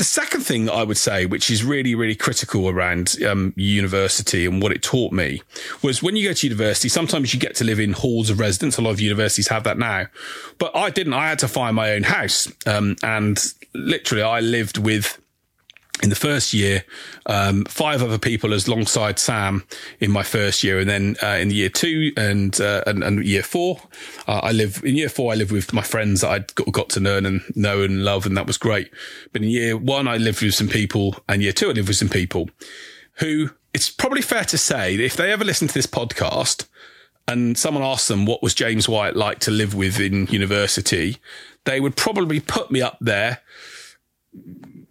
The 0.00 0.04
second 0.04 0.40
thing 0.40 0.64
that 0.64 0.72
I 0.72 0.82
would 0.82 0.96
say, 0.96 1.26
which 1.26 1.50
is 1.50 1.62
really, 1.62 1.94
really 1.94 2.14
critical 2.14 2.70
around 2.70 3.22
um, 3.22 3.52
university 3.54 4.46
and 4.46 4.62
what 4.62 4.72
it 4.72 4.82
taught 4.82 5.12
me, 5.12 5.42
was 5.82 6.02
when 6.02 6.16
you 6.16 6.26
go 6.26 6.32
to 6.32 6.46
university, 6.46 6.88
sometimes 6.88 7.34
you 7.34 7.38
get 7.38 7.54
to 7.56 7.64
live 7.64 7.78
in 7.78 7.92
halls 7.92 8.30
of 8.30 8.40
residence. 8.40 8.78
A 8.78 8.80
lot 8.80 8.92
of 8.92 9.00
universities 9.02 9.48
have 9.48 9.62
that 9.64 9.76
now, 9.76 10.06
but 10.56 10.74
I 10.74 10.88
didn't. 10.88 11.12
I 11.12 11.28
had 11.28 11.38
to 11.40 11.48
find 11.48 11.76
my 11.76 11.92
own 11.92 12.04
house, 12.04 12.50
um, 12.64 12.96
and 13.02 13.44
literally, 13.74 14.22
I 14.22 14.40
lived 14.40 14.78
with 14.78 15.20
in 16.02 16.08
the 16.08 16.16
first 16.16 16.54
year, 16.54 16.84
um, 17.26 17.64
five 17.66 18.02
other 18.02 18.18
people 18.18 18.54
as 18.54 18.66
alongside 18.66 19.18
Sam 19.18 19.64
in 19.98 20.10
my 20.10 20.22
first 20.22 20.64
year, 20.64 20.78
and 20.78 20.88
then 20.88 21.16
uh, 21.22 21.38
in 21.38 21.50
year 21.50 21.68
two 21.68 22.12
and, 22.16 22.58
uh, 22.60 22.82
and, 22.86 23.04
and 23.04 23.24
year 23.24 23.42
four, 23.42 23.80
uh, 24.26 24.40
I 24.42 24.52
live 24.52 24.82
in 24.84 24.96
year 24.96 25.08
four. 25.08 25.32
I 25.32 25.36
live 25.36 25.50
with 25.50 25.72
my 25.72 25.82
friends 25.82 26.22
that 26.22 26.30
I'd 26.30 26.54
got, 26.54 26.72
got, 26.72 26.88
to 26.90 27.00
learn 27.00 27.26
and 27.26 27.42
know 27.54 27.82
and 27.82 28.04
love, 28.04 28.26
and 28.26 28.36
that 28.36 28.46
was 28.46 28.56
great. 28.56 28.90
But 29.32 29.42
in 29.42 29.48
year 29.48 29.76
one, 29.76 30.08
I 30.08 30.16
lived 30.16 30.42
with 30.42 30.54
some 30.54 30.68
people, 30.68 31.16
and 31.28 31.42
year 31.42 31.52
two, 31.52 31.68
I 31.68 31.72
lived 31.72 31.88
with 31.88 31.98
some 31.98 32.08
people 32.08 32.48
who 33.14 33.50
it's 33.74 33.90
probably 33.90 34.22
fair 34.22 34.44
to 34.44 34.58
say 34.58 34.96
that 34.96 35.04
if 35.04 35.16
they 35.16 35.30
ever 35.30 35.44
listen 35.44 35.68
to 35.68 35.74
this 35.74 35.86
podcast 35.86 36.66
and 37.28 37.56
someone 37.56 37.84
asked 37.84 38.08
them 38.08 38.26
what 38.26 38.42
was 38.42 38.54
James 38.54 38.88
White 38.88 39.14
like 39.14 39.38
to 39.40 39.50
live 39.50 39.74
with 39.74 40.00
in 40.00 40.26
university, 40.26 41.18
they 41.64 41.78
would 41.78 41.96
probably 41.96 42.40
put 42.40 42.70
me 42.70 42.82
up 42.82 42.96
there 43.00 43.42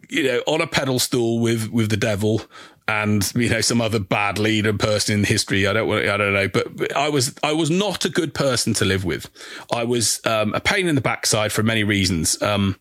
you 0.10 0.24
know, 0.24 0.42
on 0.48 0.62
a 0.62 0.68
pedestal 0.68 1.40
with 1.40 1.70
with 1.70 1.90
the 1.90 1.98
devil 1.98 2.42
and 2.90 3.32
you 3.36 3.50
know 3.50 3.62
some 3.62 3.82
other 3.82 4.00
bad 4.00 4.40
leader 4.40 4.74
person 4.74 5.20
in 5.20 5.24
history. 5.24 5.68
I 5.68 5.74
don't 5.74 5.88
want, 5.88 6.08
I 6.08 6.18
don't 6.18 6.34
know, 6.34 6.48
but 6.48 6.96
I 6.96 7.10
was 7.10 7.36
I 7.44 7.54
was 7.54 7.70
not 7.70 8.04
a 8.06 8.10
good 8.10 8.34
person 8.34 8.74
to 8.76 8.86
live 8.86 9.06
with. 9.06 9.30
I 9.72 9.84
was 9.84 10.20
um, 10.26 10.54
a 10.56 10.60
pain 10.60 10.88
in 10.88 10.96
the 10.96 11.02
backside 11.02 11.52
for 11.52 11.62
many 11.62 11.84
reasons. 11.84 12.42
Um, 12.42 12.78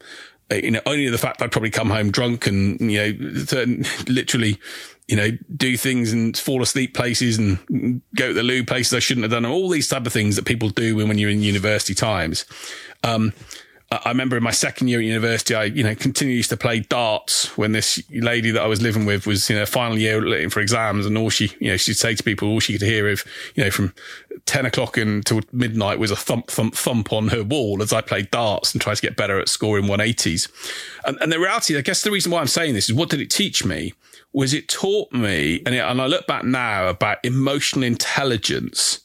you 0.51 0.71
know, 0.71 0.81
only 0.87 1.09
the 1.09 1.19
fact 1.19 1.43
I'd 1.43 1.53
probably 1.53 1.71
come 1.71 1.91
home 1.91 2.11
drunk 2.11 2.47
and 2.47 2.81
you 2.81 2.99
know, 2.99 3.83
literally, 4.09 4.59
you 5.07 5.17
know, 5.17 5.31
do 5.55 5.77
things 5.77 6.11
and 6.13 6.37
fall 6.39 6.63
asleep 6.63 6.95
places 6.95 7.37
and 7.37 8.01
go 8.17 8.29
to 8.29 8.35
the 8.35 8.43
loo 8.43 8.65
places 8.65 8.95
I 8.95 9.01
shouldn't 9.01 9.25
have 9.25 9.33
done. 9.33 9.45
All 9.45 9.69
these 9.69 9.89
type 9.89 10.07
of 10.07 10.13
things 10.13 10.37
that 10.37 10.47
people 10.47 10.71
do 10.71 10.97
when, 10.97 11.09
when 11.09 11.19
you're 11.19 11.29
in 11.29 11.43
university 11.43 11.95
times. 11.95 12.47
Um, 13.05 13.35
I 13.91 14.11
remember 14.11 14.37
in 14.37 14.43
my 14.43 14.51
second 14.51 14.89
year 14.89 14.99
at 14.99 15.07
university, 15.07 15.55
I, 15.55 15.65
you 15.65 15.83
know, 15.83 15.95
continued 15.95 16.45
to 16.45 16.59
play 16.59 16.81
darts 16.81 17.57
when 17.57 17.73
this 17.73 18.03
lady 18.11 18.51
that 18.51 18.61
I 18.61 18.67
was 18.67 18.83
living 18.83 19.07
with 19.07 19.27
was, 19.27 19.49
you 19.49 19.57
know, 19.57 19.65
final 19.65 19.97
year 19.97 20.21
looking 20.21 20.51
for 20.51 20.61
exams. 20.61 21.07
And 21.07 21.17
all 21.17 21.31
she, 21.31 21.53
you 21.59 21.71
know, 21.71 21.79
she'd 21.79 21.95
say 21.95 22.15
to 22.15 22.23
people, 22.23 22.49
all 22.49 22.61
she 22.61 22.75
could 22.75 22.83
hear 22.83 23.09
of, 23.09 23.25
you 23.55 23.65
know, 23.65 23.71
from 23.71 23.95
10 24.45 24.67
o'clock 24.67 24.99
until 24.99 25.41
midnight 25.53 25.99
was 25.99 26.11
a 26.11 26.17
thump, 26.17 26.51
thump, 26.51 26.75
thump 26.75 27.15
on 27.15 27.29
her 27.29 27.43
wall 27.43 27.83
as 27.83 27.91
I 27.95 28.03
played 28.03 28.31
darts 28.31 28.75
and 28.75 28.83
tried 28.83 28.97
to 28.97 29.03
get 29.03 29.17
better 29.17 29.41
at 29.41 29.49
scoring 29.49 29.87
180s. 29.87 30.51
And, 31.07 31.17
and 31.23 31.33
the 31.33 31.39
reality, 31.39 31.79
I 31.79 31.81
guess 31.81 32.03
the 32.03 32.11
reason 32.11 32.31
why 32.31 32.41
I'm 32.41 32.47
saying 32.47 32.75
this 32.75 32.91
is 32.91 32.95
what 32.95 33.09
did 33.09 33.23
it 33.23 33.31
teach 33.31 33.65
me? 33.65 33.95
Was 34.35 34.53
it 34.53 34.69
taught 34.69 35.11
me, 35.13 35.63
and, 35.65 35.75
it, 35.75 35.79
and 35.79 36.03
I 36.03 36.07
look 36.07 36.27
back 36.27 36.45
now 36.45 36.89
about 36.89 37.25
emotional 37.25 37.85
intelligence, 37.85 39.01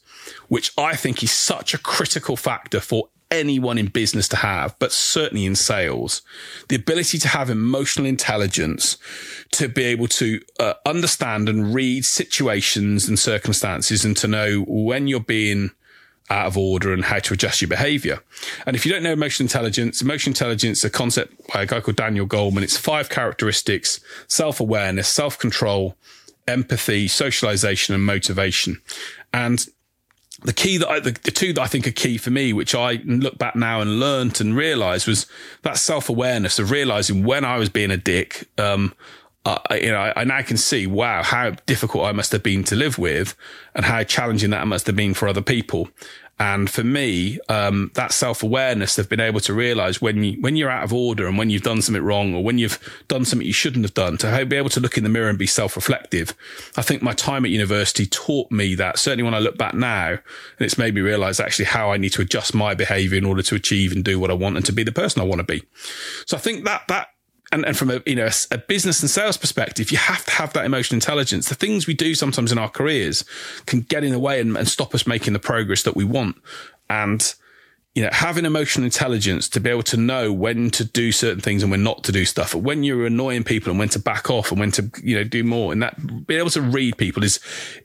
which 0.48 0.72
I 0.76 0.94
think 0.94 1.22
is 1.22 1.32
such 1.32 1.72
a 1.72 1.78
critical 1.78 2.36
factor 2.36 2.80
for 2.80 3.08
anyone 3.38 3.78
in 3.78 3.86
business 3.86 4.28
to 4.28 4.36
have, 4.36 4.74
but 4.78 4.92
certainly 4.92 5.44
in 5.44 5.54
sales, 5.54 6.22
the 6.68 6.76
ability 6.76 7.18
to 7.18 7.28
have 7.28 7.50
emotional 7.50 8.06
intelligence 8.06 8.96
to 9.52 9.68
be 9.68 9.84
able 9.84 10.08
to 10.08 10.40
uh, 10.58 10.74
understand 10.86 11.48
and 11.48 11.74
read 11.74 12.04
situations 12.04 13.08
and 13.08 13.18
circumstances 13.18 14.04
and 14.04 14.16
to 14.16 14.28
know 14.28 14.64
when 14.66 15.06
you're 15.06 15.20
being 15.20 15.70
out 16.30 16.46
of 16.46 16.56
order 16.56 16.92
and 16.92 17.04
how 17.04 17.18
to 17.18 17.34
adjust 17.34 17.60
your 17.60 17.68
behavior. 17.68 18.18
And 18.66 18.74
if 18.74 18.86
you 18.86 18.92
don't 18.92 19.02
know 19.02 19.12
emotional 19.12 19.44
intelligence, 19.44 20.00
emotional 20.00 20.30
intelligence 20.30 20.78
is 20.78 20.84
a 20.84 20.90
concept 20.90 21.34
by 21.52 21.62
a 21.62 21.66
guy 21.66 21.80
called 21.80 21.96
Daniel 21.96 22.26
Goleman. 22.26 22.62
It's 22.62 22.78
five 22.78 23.10
characteristics, 23.10 24.00
self-awareness, 24.26 25.06
self-control, 25.06 25.96
empathy, 26.48 27.08
socialization 27.08 27.94
and 27.94 28.04
motivation. 28.04 28.80
And 29.32 29.66
the 30.44 30.52
key 30.52 30.76
that 30.76 30.88
I, 30.88 31.00
the, 31.00 31.12
the, 31.12 31.30
two 31.30 31.54
that 31.54 31.62
I 31.62 31.66
think 31.66 31.86
are 31.86 31.92
key 31.92 32.18
for 32.18 32.30
me, 32.30 32.52
which 32.52 32.74
I 32.74 33.00
look 33.04 33.38
back 33.38 33.56
now 33.56 33.80
and 33.80 33.98
learnt 33.98 34.40
and 34.40 34.54
realized 34.54 35.08
was 35.08 35.26
that 35.62 35.78
self 35.78 36.08
awareness 36.08 36.58
of 36.58 36.70
realizing 36.70 37.24
when 37.24 37.44
I 37.44 37.56
was 37.56 37.70
being 37.70 37.90
a 37.90 37.96
dick. 37.96 38.48
Um, 38.58 38.94
uh, 39.44 39.58
you 39.72 39.90
know, 39.90 39.98
I, 39.98 40.38
I, 40.38 40.42
can 40.42 40.56
see, 40.56 40.86
wow, 40.86 41.22
how 41.22 41.50
difficult 41.66 42.06
I 42.06 42.12
must 42.12 42.32
have 42.32 42.42
been 42.42 42.64
to 42.64 42.76
live 42.76 42.98
with 42.98 43.36
and 43.74 43.84
how 43.84 44.02
challenging 44.02 44.50
that 44.50 44.66
must 44.66 44.86
have 44.86 44.96
been 44.96 45.12
for 45.12 45.28
other 45.28 45.42
people. 45.42 45.90
And 46.38 46.68
for 46.68 46.82
me, 46.82 47.38
um, 47.48 47.92
that 47.94 48.10
self 48.10 48.42
awareness 48.42 48.98
of 48.98 49.08
being 49.08 49.20
able 49.20 49.38
to 49.40 49.54
realize 49.54 50.00
when 50.00 50.24
you, 50.24 50.40
when 50.40 50.56
you're 50.56 50.70
out 50.70 50.82
of 50.82 50.92
order 50.92 51.28
and 51.28 51.38
when 51.38 51.48
you've 51.48 51.62
done 51.62 51.80
something 51.80 52.02
wrong 52.02 52.34
or 52.34 52.42
when 52.42 52.58
you've 52.58 52.80
done 53.06 53.24
something 53.24 53.46
you 53.46 53.52
shouldn't 53.52 53.84
have 53.84 53.94
done 53.94 54.16
to 54.16 54.44
be 54.44 54.56
able 54.56 54.70
to 54.70 54.80
look 54.80 54.96
in 54.96 55.04
the 55.04 55.08
mirror 55.08 55.28
and 55.28 55.38
be 55.38 55.46
self 55.46 55.76
reflective. 55.76 56.34
I 56.76 56.82
think 56.82 57.02
my 57.02 57.12
time 57.12 57.44
at 57.44 57.52
university 57.52 58.06
taught 58.06 58.50
me 58.50 58.74
that 58.74 58.98
certainly 58.98 59.22
when 59.22 59.34
I 59.34 59.38
look 59.38 59.56
back 59.56 59.74
now 59.74 60.08
and 60.08 60.20
it's 60.58 60.78
made 60.78 60.94
me 60.94 61.02
realize 61.02 61.38
actually 61.38 61.66
how 61.66 61.92
I 61.92 61.98
need 61.98 62.10
to 62.14 62.22
adjust 62.22 62.52
my 62.52 62.74
behavior 62.74 63.18
in 63.18 63.24
order 63.24 63.42
to 63.42 63.54
achieve 63.54 63.92
and 63.92 64.02
do 64.02 64.18
what 64.18 64.30
I 64.30 64.34
want 64.34 64.56
and 64.56 64.66
to 64.66 64.72
be 64.72 64.82
the 64.82 64.90
person 64.90 65.22
I 65.22 65.26
want 65.26 65.38
to 65.38 65.44
be. 65.44 65.62
So 66.26 66.36
I 66.36 66.40
think 66.40 66.64
that, 66.64 66.82
that 66.88 67.08
and, 67.54 67.64
and 67.64 67.76
from 67.76 67.90
a 67.90 68.02
you 68.04 68.16
know 68.16 68.28
a, 68.50 68.58
business 68.58 69.00
and 69.00 69.08
sales 69.08 69.36
perspective, 69.36 69.92
you 69.92 69.98
have 69.98 70.24
to 70.24 70.30
have 70.32 70.52
that 70.54 70.64
emotional 70.64 70.96
intelligence. 70.96 71.48
The 71.48 71.54
things 71.54 71.86
we 71.86 71.94
do 71.94 72.14
sometimes 72.14 72.50
in 72.50 72.58
our 72.58 72.68
careers 72.68 73.24
can 73.66 73.82
get 73.82 74.02
in 74.02 74.10
the 74.10 74.18
way 74.18 74.40
and, 74.40 74.56
and 74.56 74.68
stop 74.68 74.94
us 74.94 75.06
making 75.06 75.32
the 75.32 75.38
progress 75.38 75.84
that 75.84 75.96
we 75.96 76.04
want. 76.04 76.36
And 76.90 77.34
you 77.94 78.02
know, 78.02 78.08
having 78.10 78.44
emotional 78.44 78.84
intelligence 78.84 79.48
to 79.48 79.60
be 79.60 79.70
able 79.70 79.84
to 79.84 79.96
know 79.96 80.32
when 80.32 80.68
to 80.68 80.84
do 80.84 81.12
certain 81.12 81.40
things 81.40 81.62
and 81.62 81.70
when 81.70 81.84
not 81.84 82.02
to 82.02 82.10
do 82.10 82.24
stuff, 82.24 82.52
when 82.52 82.82
you're 82.82 83.06
annoying 83.06 83.44
people 83.44 83.70
and 83.70 83.78
when 83.78 83.88
to 83.90 84.00
back 84.00 84.28
off 84.28 84.50
and 84.50 84.58
when 84.58 84.72
to, 84.72 84.90
you 85.00 85.14
know, 85.14 85.22
do 85.22 85.44
more. 85.44 85.70
And 85.72 85.80
that 85.80 86.26
being 86.26 86.40
able 86.40 86.50
to 86.50 86.60
read 86.60 86.96
people 86.98 87.22
is, 87.22 87.38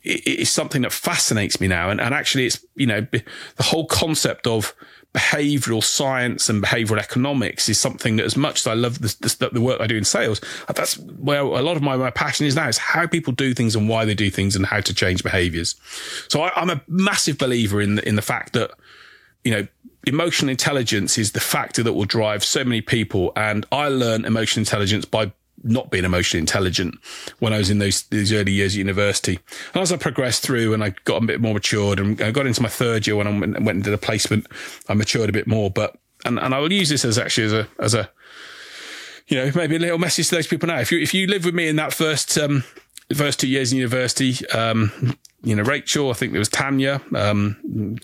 is 0.04 0.52
something 0.52 0.82
that 0.82 0.92
fascinates 0.92 1.62
me 1.62 1.68
now. 1.68 1.92
And, 1.92 2.02
and 2.02 2.16
actually 2.16 2.48
it's, 2.48 2.66
you 2.74 2.88
know, 2.88 3.06
the 3.12 3.64
whole 3.64 3.86
concept 3.86 4.48
of, 4.48 4.74
behavioral 5.14 5.84
science 5.84 6.50
and 6.50 6.64
behavioral 6.64 7.00
economics 7.00 7.68
is 7.68 7.80
something 7.80 8.18
that 8.18 8.26
as 8.26 8.38
much 8.38 8.60
as 8.60 8.68
I 8.68 8.76
love 8.76 9.00
the, 9.00 9.50
the, 9.52 9.62
work 9.62 9.82
I 9.82 9.88
do 9.88 9.98
in 9.98 10.04
sales, 10.04 10.40
that's 10.74 11.00
where 11.00 11.42
a 11.42 11.62
lot 11.64 11.78
of 11.78 11.82
my, 11.82 11.96
my 11.96 12.12
passion 12.12 12.46
is 12.46 12.56
now 12.56 12.68
is 12.68 12.78
how 12.78 13.08
people 13.08 13.34
do 13.34 13.56
things 13.56 13.76
and 13.76 13.90
why 13.90 14.06
they 14.06 14.14
do 14.14 14.30
things 14.30 14.56
and 14.56 14.66
how 14.68 14.82
to 14.82 14.94
change 14.94 15.24
behaviors. 15.24 15.76
So 16.28 16.42
I, 16.42 16.52
I'm 16.56 16.70
a 16.70 16.82
massive 16.88 17.40
believer 17.40 17.82
in, 17.82 17.98
in 18.00 18.16
the 18.16 18.22
fact 18.22 18.54
that, 18.54 18.72
you 19.44 19.52
know, 19.52 19.68
emotional 20.06 20.50
intelligence 20.50 21.18
is 21.18 21.32
the 21.32 21.40
factor 21.40 21.82
that 21.84 21.94
will 21.94 22.06
drive 22.06 22.44
so 22.44 22.64
many 22.64 22.82
people. 22.82 23.32
And 23.36 23.66
I 23.72 23.88
learned 23.88 24.26
emotional 24.26 24.62
intelligence 24.62 25.06
by 25.06 25.32
not 25.64 25.92
being 25.92 26.06
emotionally 26.06 26.40
intelligent 26.40 26.96
when 27.40 27.54
I 27.54 27.58
was 27.58 27.70
in 27.70 27.80
those 27.80 28.04
these 28.04 28.32
early 28.32 28.52
years 28.52 28.74
at 28.74 28.80
university. 28.80 29.40
And 29.74 29.82
as 29.82 29.92
I 29.92 29.98
progressed 29.98 30.44
through 30.44 30.74
and 30.74 30.84
I 30.84 30.94
got 31.06 31.24
a 31.24 31.26
bit 31.26 31.42
more 31.42 31.54
matured 31.54 32.00
and 32.00 32.22
I 32.22 32.32
got 32.32 32.48
into 32.48 32.62
my 32.62 32.70
third 32.70 33.08
year 33.08 33.16
when 33.16 33.28
I 33.28 33.40
went, 33.40 33.62
went 33.64 33.78
into 33.78 33.92
the 33.92 33.98
placement, 33.98 34.48
I 34.88 34.94
matured 34.94 35.30
a 35.30 35.34
bit 35.34 35.48
more. 35.48 35.70
But 35.70 35.98
and, 36.26 36.40
and 36.40 36.54
I 36.54 36.60
will 36.60 36.72
use 36.72 36.90
this 36.90 37.06
as 37.06 37.18
actually 37.18 37.46
as 37.46 37.54
a 37.54 37.68
as 37.80 37.94
a 37.94 38.10
you 39.28 39.38
know 39.38 39.52
maybe 39.56 39.76
a 39.76 39.80
little 39.80 39.98
message 39.98 40.30
to 40.30 40.36
those 40.36 40.48
people 40.48 40.68
now. 40.68 40.80
If 40.80 40.92
you 40.92 41.00
if 41.00 41.14
you 41.14 41.28
live 41.28 41.46
with 41.46 41.56
me 41.56 41.68
in 41.68 41.76
that 41.78 41.94
first 41.94 42.38
um, 42.38 42.64
first 43.16 43.40
two 43.40 43.48
years 43.48 43.72
in 43.72 43.78
university, 43.78 44.48
um, 44.50 45.18
you 45.44 45.56
know 45.56 45.64
Rachel, 45.64 46.10
I 46.10 46.14
think 46.14 46.34
there 46.34 46.40
was 46.40 46.50
Tanya, 46.50 47.02
um, 47.16 47.58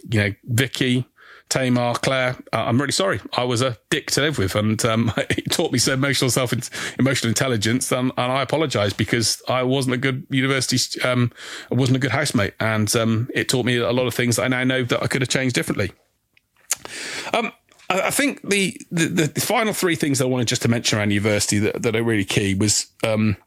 you 0.10 0.20
know 0.20 0.34
Vicky, 0.46 1.06
Tamar, 1.50 1.94
Claire, 1.96 2.36
uh, 2.54 2.66
I'm 2.66 2.80
really 2.80 2.92
sorry. 2.92 3.22
I 3.34 3.44
was 3.44 3.62
a 3.62 3.78
dick 3.90 4.12
to 4.12 4.22
live 4.22 4.38
with, 4.38 4.56
and 4.56 4.84
um, 4.86 5.14
it 5.18 5.52
taught 5.52 5.72
me 5.72 5.78
some 5.78 5.94
emotional 5.94 6.30
self, 6.30 6.54
emotional 7.00 7.30
intelligence, 7.30 7.92
and, 7.92 8.12
and 8.18 8.32
I 8.32 8.42
apologise 8.42 8.94
because 8.94 9.42
I 9.48 9.64
wasn't 9.64 9.96
a 9.96 9.98
good 9.98 10.26
university, 10.30 11.02
um, 11.02 11.32
I 11.72 11.76
wasn't 11.76 11.98
a 11.98 12.00
good 12.00 12.12
housemate, 12.12 12.54
and 12.60 12.94
um, 12.96 13.30
it 13.34 13.50
taught 13.50 13.66
me 13.66 13.78
a 13.78 13.92
lot 13.92 14.08
of 14.08 14.14
things 14.14 14.38
that 14.38 14.44
I 14.44 14.48
now 14.48 14.64
know 14.64 14.84
that 14.84 15.04
I 15.04 15.08
could 15.08 15.22
have 15.22 15.30
changed 15.30 15.56
differently. 15.56 15.92
Um, 17.34 17.52
I 17.90 18.10
think 18.10 18.42
the, 18.48 18.80
the, 18.90 19.28
the 19.28 19.42
final 19.42 19.72
three 19.72 19.96
things 19.96 20.20
I 20.20 20.26
wanted 20.26 20.48
just 20.48 20.64
to 20.64 20.68
mention 20.68 20.98
around 20.98 21.12
university 21.12 21.60
that, 21.60 21.84
that 21.84 21.96
are 21.96 22.04
really 22.04 22.26
key 22.26 22.56
was 22.56 22.88
um, 23.04 23.38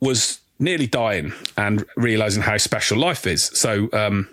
was 0.00 0.40
nearly 0.58 0.86
dying 0.86 1.32
and 1.56 1.84
realizing 1.96 2.42
how 2.42 2.56
special 2.56 2.98
life 2.98 3.26
is. 3.26 3.44
So 3.44 3.88
um, 3.92 4.28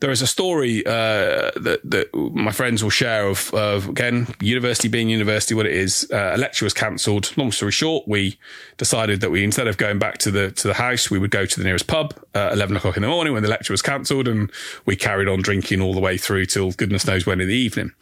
there 0.00 0.10
is 0.10 0.20
a 0.20 0.26
story 0.26 0.84
uh, 0.84 1.50
that, 1.56 1.80
that 1.84 2.14
my 2.14 2.52
friends 2.52 2.82
will 2.82 2.90
share 2.90 3.26
of, 3.26 3.52
of, 3.54 3.88
again 3.88 4.26
university 4.40 4.88
being 4.88 5.08
university 5.08 5.54
what 5.54 5.66
it 5.66 5.72
is. 5.72 6.08
Uh, 6.12 6.32
a 6.34 6.38
lecture 6.38 6.66
was 6.66 6.74
cancelled. 6.74 7.32
Long 7.36 7.50
story 7.50 7.72
short, 7.72 8.06
we 8.06 8.38
decided 8.76 9.20
that 9.22 9.30
we 9.30 9.42
instead 9.42 9.66
of 9.66 9.78
going 9.78 9.98
back 9.98 10.18
to 10.18 10.30
the 10.30 10.50
to 10.52 10.68
the 10.68 10.74
house, 10.74 11.10
we 11.10 11.18
would 11.18 11.30
go 11.30 11.46
to 11.46 11.58
the 11.58 11.64
nearest 11.64 11.86
pub 11.86 12.14
at 12.34 12.52
eleven 12.52 12.76
o'clock 12.76 12.96
in 12.96 13.02
the 13.02 13.08
morning 13.08 13.32
when 13.32 13.42
the 13.42 13.48
lecture 13.48 13.72
was 13.72 13.82
cancelled, 13.82 14.28
and 14.28 14.50
we 14.84 14.96
carried 14.96 15.28
on 15.28 15.40
drinking 15.40 15.80
all 15.80 15.94
the 15.94 16.00
way 16.00 16.18
through 16.18 16.46
till 16.46 16.72
goodness 16.72 17.06
knows 17.06 17.24
when 17.24 17.40
in 17.40 17.48
the 17.48 17.54
evening. 17.54 17.92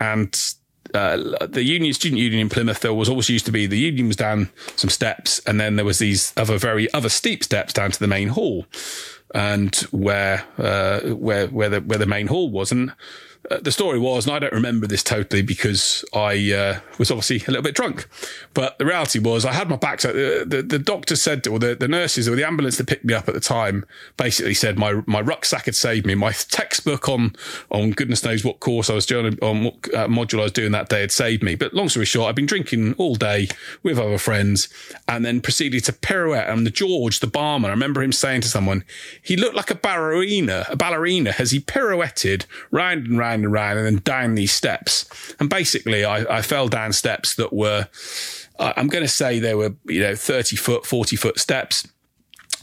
And 0.00 0.36
uh, 0.94 1.46
the 1.46 1.62
union 1.62 1.92
student 1.92 2.20
union 2.20 2.40
in 2.40 2.48
Plymouth 2.48 2.80
there 2.80 2.94
was 2.94 3.08
always 3.08 3.28
used 3.28 3.46
to 3.46 3.52
be 3.52 3.66
the 3.66 3.78
union 3.78 4.06
was 4.06 4.16
down 4.16 4.48
some 4.76 4.90
steps 4.90 5.40
and 5.40 5.60
then 5.60 5.76
there 5.76 5.84
was 5.84 5.98
these 5.98 6.32
other 6.36 6.58
very 6.58 6.92
other 6.94 7.08
steep 7.08 7.42
steps 7.42 7.72
down 7.72 7.90
to 7.90 7.98
the 7.98 8.06
main 8.06 8.28
hall 8.28 8.66
and 9.36 9.76
where 9.90 10.44
uh, 10.56 11.00
where 11.00 11.46
where 11.48 11.68
the 11.68 11.80
where 11.82 11.98
the 11.98 12.06
main 12.06 12.26
hall 12.26 12.50
was. 12.50 12.72
And 12.72 12.94
uh, 13.50 13.58
the 13.60 13.72
story 13.72 13.98
was, 13.98 14.26
and 14.26 14.34
I 14.34 14.38
don't 14.38 14.52
remember 14.52 14.86
this 14.86 15.02
totally 15.02 15.42
because 15.42 16.04
I 16.14 16.52
uh, 16.52 16.80
was 16.98 17.10
obviously 17.10 17.38
a 17.46 17.50
little 17.50 17.62
bit 17.62 17.74
drunk. 17.74 18.08
But 18.54 18.78
the 18.78 18.86
reality 18.86 19.18
was, 19.18 19.44
I 19.44 19.52
had 19.52 19.68
my 19.68 19.76
back. 19.76 20.00
So 20.00 20.12
the, 20.12 20.44
the, 20.44 20.62
the 20.62 20.78
doctor 20.78 21.16
said, 21.16 21.46
or 21.46 21.58
the, 21.58 21.74
the 21.74 21.88
nurses 21.88 22.28
or 22.28 22.34
the 22.36 22.46
ambulance 22.46 22.76
that 22.78 22.86
picked 22.86 23.04
me 23.04 23.14
up 23.14 23.28
at 23.28 23.34
the 23.34 23.40
time 23.40 23.84
basically 24.16 24.54
said 24.54 24.78
my 24.78 25.02
my 25.06 25.20
rucksack 25.20 25.66
had 25.66 25.74
saved 25.74 26.06
me. 26.06 26.14
My 26.14 26.32
textbook 26.32 27.08
on 27.08 27.34
on 27.70 27.90
goodness 27.90 28.24
knows 28.24 28.44
what 28.44 28.60
course 28.60 28.90
I 28.90 28.94
was 28.94 29.06
doing, 29.06 29.38
on 29.42 29.64
what 29.64 29.74
uh, 29.94 30.08
module 30.08 30.40
I 30.40 30.44
was 30.44 30.52
doing 30.52 30.72
that 30.72 30.88
day 30.88 31.00
had 31.00 31.12
saved 31.12 31.42
me. 31.42 31.54
But 31.54 31.74
long 31.74 31.88
story 31.88 32.06
short, 32.06 32.28
I'd 32.28 32.36
been 32.36 32.46
drinking 32.46 32.94
all 32.94 33.14
day 33.14 33.48
with 33.82 33.98
other 33.98 34.18
friends 34.18 34.68
and 35.08 35.24
then 35.24 35.40
proceeded 35.40 35.84
to 35.84 35.92
pirouette. 35.92 36.48
And 36.48 36.66
the 36.66 36.70
George, 36.70 37.20
the 37.20 37.26
barman, 37.26 37.70
I 37.70 37.74
remember 37.74 38.02
him 38.02 38.12
saying 38.12 38.42
to 38.42 38.48
someone, 38.48 38.84
he 39.22 39.36
looked 39.36 39.56
like 39.56 39.70
a 39.70 39.74
ballerina, 39.74 40.66
a 40.68 40.76
ballerina 40.76 41.34
as 41.38 41.50
he 41.50 41.60
pirouetted 41.60 42.46
round 42.70 43.06
and 43.06 43.18
round 43.18 43.35
round 43.44 43.78
and 43.78 43.86
and 43.86 43.96
then 43.96 44.02
down 44.02 44.34
these 44.34 44.52
steps. 44.52 45.08
And 45.40 45.48
basically, 45.48 46.04
I, 46.04 46.38
I 46.38 46.42
fell 46.42 46.68
down 46.68 46.92
steps 46.92 47.34
that 47.36 47.52
were, 47.52 47.88
I'm 48.58 48.88
going 48.88 49.04
to 49.04 49.08
say 49.08 49.38
they 49.38 49.54
were, 49.54 49.74
you 49.84 50.00
know, 50.00 50.14
30 50.14 50.56
foot, 50.56 50.86
40 50.86 51.16
foot 51.16 51.38
steps, 51.38 51.86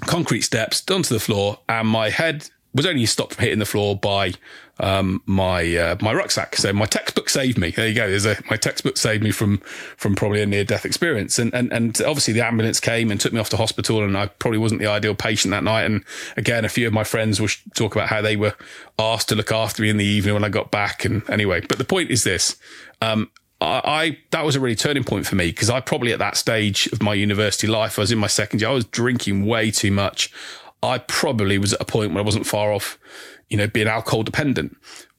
concrete 0.01 0.41
steps 0.41 0.83
onto 0.89 1.13
the 1.13 1.19
floor. 1.19 1.59
And 1.69 1.87
my 1.87 2.09
head 2.09 2.49
was 2.73 2.85
only 2.85 3.05
stopped 3.05 3.35
from 3.35 3.43
hitting 3.43 3.59
the 3.59 3.65
floor 3.65 3.95
by 3.95 4.33
um, 4.79 5.21
my 5.25 5.75
uh, 5.75 5.95
my 6.01 6.13
rucksack. 6.13 6.55
So 6.55 6.73
my 6.73 6.85
textbook 6.85 7.29
saved 7.29 7.57
me. 7.57 7.71
There 7.71 7.87
you 7.87 7.93
go. 7.93 8.09
There's 8.09 8.25
a 8.25 8.37
my 8.49 8.57
textbook 8.57 8.97
saved 8.97 9.23
me 9.23 9.31
from 9.31 9.57
from 9.97 10.15
probably 10.15 10.41
a 10.41 10.45
near 10.45 10.63
death 10.63 10.85
experience. 10.85 11.37
And 11.37 11.53
and 11.53 11.71
and 11.71 12.01
obviously 12.01 12.33
the 12.33 12.45
ambulance 12.45 12.79
came 12.79 13.11
and 13.11 13.19
took 13.19 13.33
me 13.33 13.39
off 13.39 13.49
to 13.49 13.57
hospital, 13.57 14.03
and 14.03 14.17
I 14.17 14.27
probably 14.27 14.57
wasn't 14.57 14.81
the 14.81 14.87
ideal 14.87 15.15
patient 15.15 15.51
that 15.51 15.63
night. 15.63 15.83
And 15.83 16.03
again, 16.37 16.65
a 16.65 16.69
few 16.69 16.87
of 16.87 16.93
my 16.93 17.03
friends 17.03 17.39
will 17.39 17.49
talk 17.75 17.95
about 17.95 18.09
how 18.09 18.21
they 18.21 18.35
were 18.35 18.55
asked 18.97 19.29
to 19.29 19.35
look 19.35 19.51
after 19.51 19.83
me 19.83 19.89
in 19.89 19.97
the 19.97 20.05
evening 20.05 20.33
when 20.33 20.43
I 20.43 20.49
got 20.49 20.71
back. 20.71 21.05
And 21.05 21.27
anyway, 21.29 21.61
but 21.61 21.77
the 21.77 21.85
point 21.85 22.09
is 22.09 22.23
this. 22.23 22.57
Um, 23.01 23.29
I, 23.61 23.81
I, 23.85 24.17
that 24.31 24.43
was 24.43 24.55
a 24.55 24.59
really 24.59 24.75
turning 24.75 25.03
point 25.03 25.25
for 25.25 25.35
me 25.35 25.47
because 25.47 25.69
I 25.69 25.79
probably 25.79 26.11
at 26.11 26.19
that 26.19 26.35
stage 26.35 26.87
of 26.87 27.01
my 27.01 27.13
university 27.13 27.67
life, 27.67 27.97
I 27.97 28.01
was 28.01 28.11
in 28.11 28.19
my 28.19 28.27
second 28.27 28.61
year, 28.61 28.69
I 28.69 28.73
was 28.73 28.85
drinking 28.85 29.45
way 29.45 29.71
too 29.71 29.91
much. 29.91 30.31
I 30.83 30.99
probably 30.99 31.57
was 31.57 31.73
at 31.73 31.81
a 31.81 31.85
point 31.85 32.11
where 32.11 32.21
I 32.21 32.25
wasn't 32.25 32.45
far 32.45 32.71
off 32.71 32.99
you 33.53 33.57
know, 33.57 33.67
being 33.67 33.87
alcohol 33.87 34.23
dependent. 34.23 34.75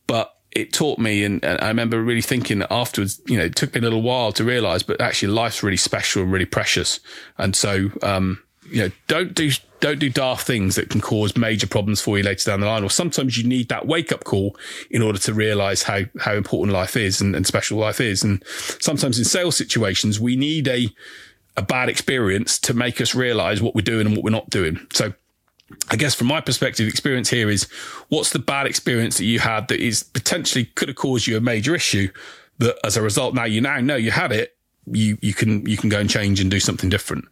But 0.09 0.35
it 0.51 0.73
taught 0.73 0.99
me, 0.99 1.25
and, 1.25 1.43
and, 1.45 1.61
I 1.61 1.69
remember 1.69 2.03
really 2.03 2.21
thinking 2.21 2.65
afterwards, 2.69 3.21
you 3.27 3.39
know, 3.39 3.45
it 3.45 3.55
took 3.55 3.75
me 3.75 3.81
a 3.81 3.83
little 3.83 4.03
while 4.03 4.33
to 4.33 4.45
realize, 4.45 4.83
but 4.83 5.01
actually 5.01 5.33
life's 5.33 5.63
really 5.63 5.77
special 5.77 6.23
and 6.23 6.33
really 6.33 6.45
precious. 6.45 6.99
And 7.39 7.55
so, 7.55 7.91
um, 8.03 8.43
you 8.69 8.83
know, 8.83 8.91
don't 9.07 9.35
do, 9.35 9.53
don't 9.79 10.01
do 10.01 10.11
daft 10.11 10.47
things 10.47 10.75
that 10.75 10.91
can 10.91 11.01
cause 11.01 11.37
major 11.37 11.69
problems 11.69 12.01
for 12.01 12.19
you 12.19 12.25
later 12.25 12.51
down 12.51 12.61
the 12.61 12.67
line. 12.67 12.83
Or 12.83 12.91
sometimes 12.91 13.39
you 13.39 13.47
need 13.47 13.69
that 13.69 13.87
wake 13.87 14.11
up 14.11 14.25
call 14.25 14.57
in 14.91 15.01
order 15.01 15.19
to 15.21 15.33
realize 15.33 15.85
how, 15.85 16.01
how 16.19 16.35
important 16.35 16.73
life 16.73 16.97
is 16.97 17.21
and, 17.21 17.37
and 17.37 17.47
special 17.47 17.79
life 17.79 18.01
is. 18.01 18.25
And 18.25 18.43
sometimes 18.81 19.17
in 19.17 19.25
sales 19.25 19.57
situations, 19.57 20.19
we 20.19 20.35
need 20.35 20.67
a, 20.67 20.89
a 21.57 21.63
bad 21.63 21.89
experience 21.89 22.59
to 22.61 22.75
make 22.75 23.01
us 23.01 23.15
realize 23.15 23.63
what 23.63 23.77
we're 23.77 23.83
doing 23.83 24.07
and 24.07 24.17
what 24.17 24.25
we're 24.25 24.31
not 24.31 24.51
doing. 24.51 24.87
So 24.93 25.15
I 25.91 25.97
guess 25.97 26.15
from 26.15 26.27
my 26.27 26.41
perspective, 26.41 26.87
experience 26.89 27.31
here 27.31 27.49
is 27.51 27.65
what's 28.09 28.31
the 28.31 28.39
bad 28.39 28.67
experience 28.67 29.17
that 29.19 29.25
you 29.25 29.39
had 29.41 29.69
that 29.69 29.81
is 29.81 30.03
potentially 30.03 30.67
could 30.67 30.89
have 30.89 30.97
caused 30.97 31.27
you 31.27 31.37
a 31.37 31.41
major 31.41 31.75
issue 31.75 32.11
that 32.59 32.79
as 32.85 32.97
a 32.97 33.03
result 33.03 33.35
now 33.35 33.45
you 33.45 33.61
now 33.61 33.81
know 33.81 33.97
you 33.97 34.13
had 34.13 34.31
it 34.31 34.55
you 34.87 35.17
you 35.23 35.33
can 35.33 35.65
you 35.67 35.77
can 35.77 35.89
go 35.89 35.99
and 35.99 36.11
change 36.11 36.41
and 36.41 36.51
do 36.51 36.61
something 36.61 36.91
different. 36.91 37.27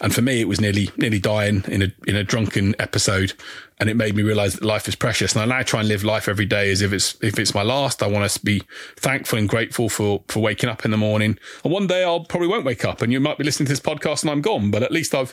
And 0.00 0.14
for 0.14 0.22
me, 0.22 0.40
it 0.40 0.48
was 0.48 0.60
nearly 0.60 0.90
nearly 0.96 1.18
dying 1.18 1.64
in 1.68 1.82
a 1.82 1.92
in 2.06 2.16
a 2.16 2.24
drunken 2.24 2.74
episode, 2.78 3.32
and 3.78 3.88
it 3.88 3.94
made 3.94 4.16
me 4.16 4.22
realize 4.22 4.54
that 4.54 4.64
life 4.64 4.88
is 4.88 4.96
precious. 4.96 5.34
And 5.34 5.42
I 5.42 5.56
now 5.58 5.62
try 5.62 5.80
and 5.80 5.88
live 5.88 6.02
life 6.02 6.28
every 6.28 6.46
day 6.46 6.70
as 6.70 6.82
if 6.82 6.92
it's 6.92 7.16
if 7.22 7.38
it's 7.38 7.54
my 7.54 7.62
last. 7.62 8.02
I 8.02 8.08
want 8.08 8.28
to 8.28 8.40
be 8.44 8.62
thankful 8.96 9.38
and 9.38 9.48
grateful 9.48 9.88
for 9.88 10.24
for 10.28 10.40
waking 10.40 10.68
up 10.68 10.84
in 10.84 10.90
the 10.90 10.96
morning. 10.96 11.38
And 11.62 11.72
one 11.72 11.86
day 11.86 12.02
I'll 12.02 12.24
probably 12.24 12.48
won't 12.48 12.64
wake 12.64 12.84
up, 12.84 13.02
and 13.02 13.12
you 13.12 13.20
might 13.20 13.38
be 13.38 13.44
listening 13.44 13.66
to 13.66 13.72
this 13.72 13.80
podcast 13.80 14.22
and 14.22 14.30
I'm 14.30 14.42
gone, 14.42 14.70
but 14.70 14.82
at 14.82 14.90
least 14.90 15.14
I've 15.14 15.30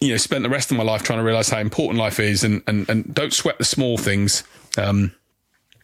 you 0.00 0.10
know, 0.10 0.16
spent 0.16 0.42
the 0.42 0.50
rest 0.50 0.70
of 0.70 0.76
my 0.76 0.82
life 0.82 1.02
trying 1.02 1.18
to 1.18 1.24
realize 1.24 1.48
how 1.48 1.58
important 1.58 1.98
life 1.98 2.20
is 2.20 2.44
and, 2.44 2.62
and, 2.66 2.88
and 2.88 3.14
don't 3.14 3.32
sweat 3.32 3.58
the 3.58 3.64
small 3.64 3.96
things. 3.96 4.44
Um, 4.76 5.12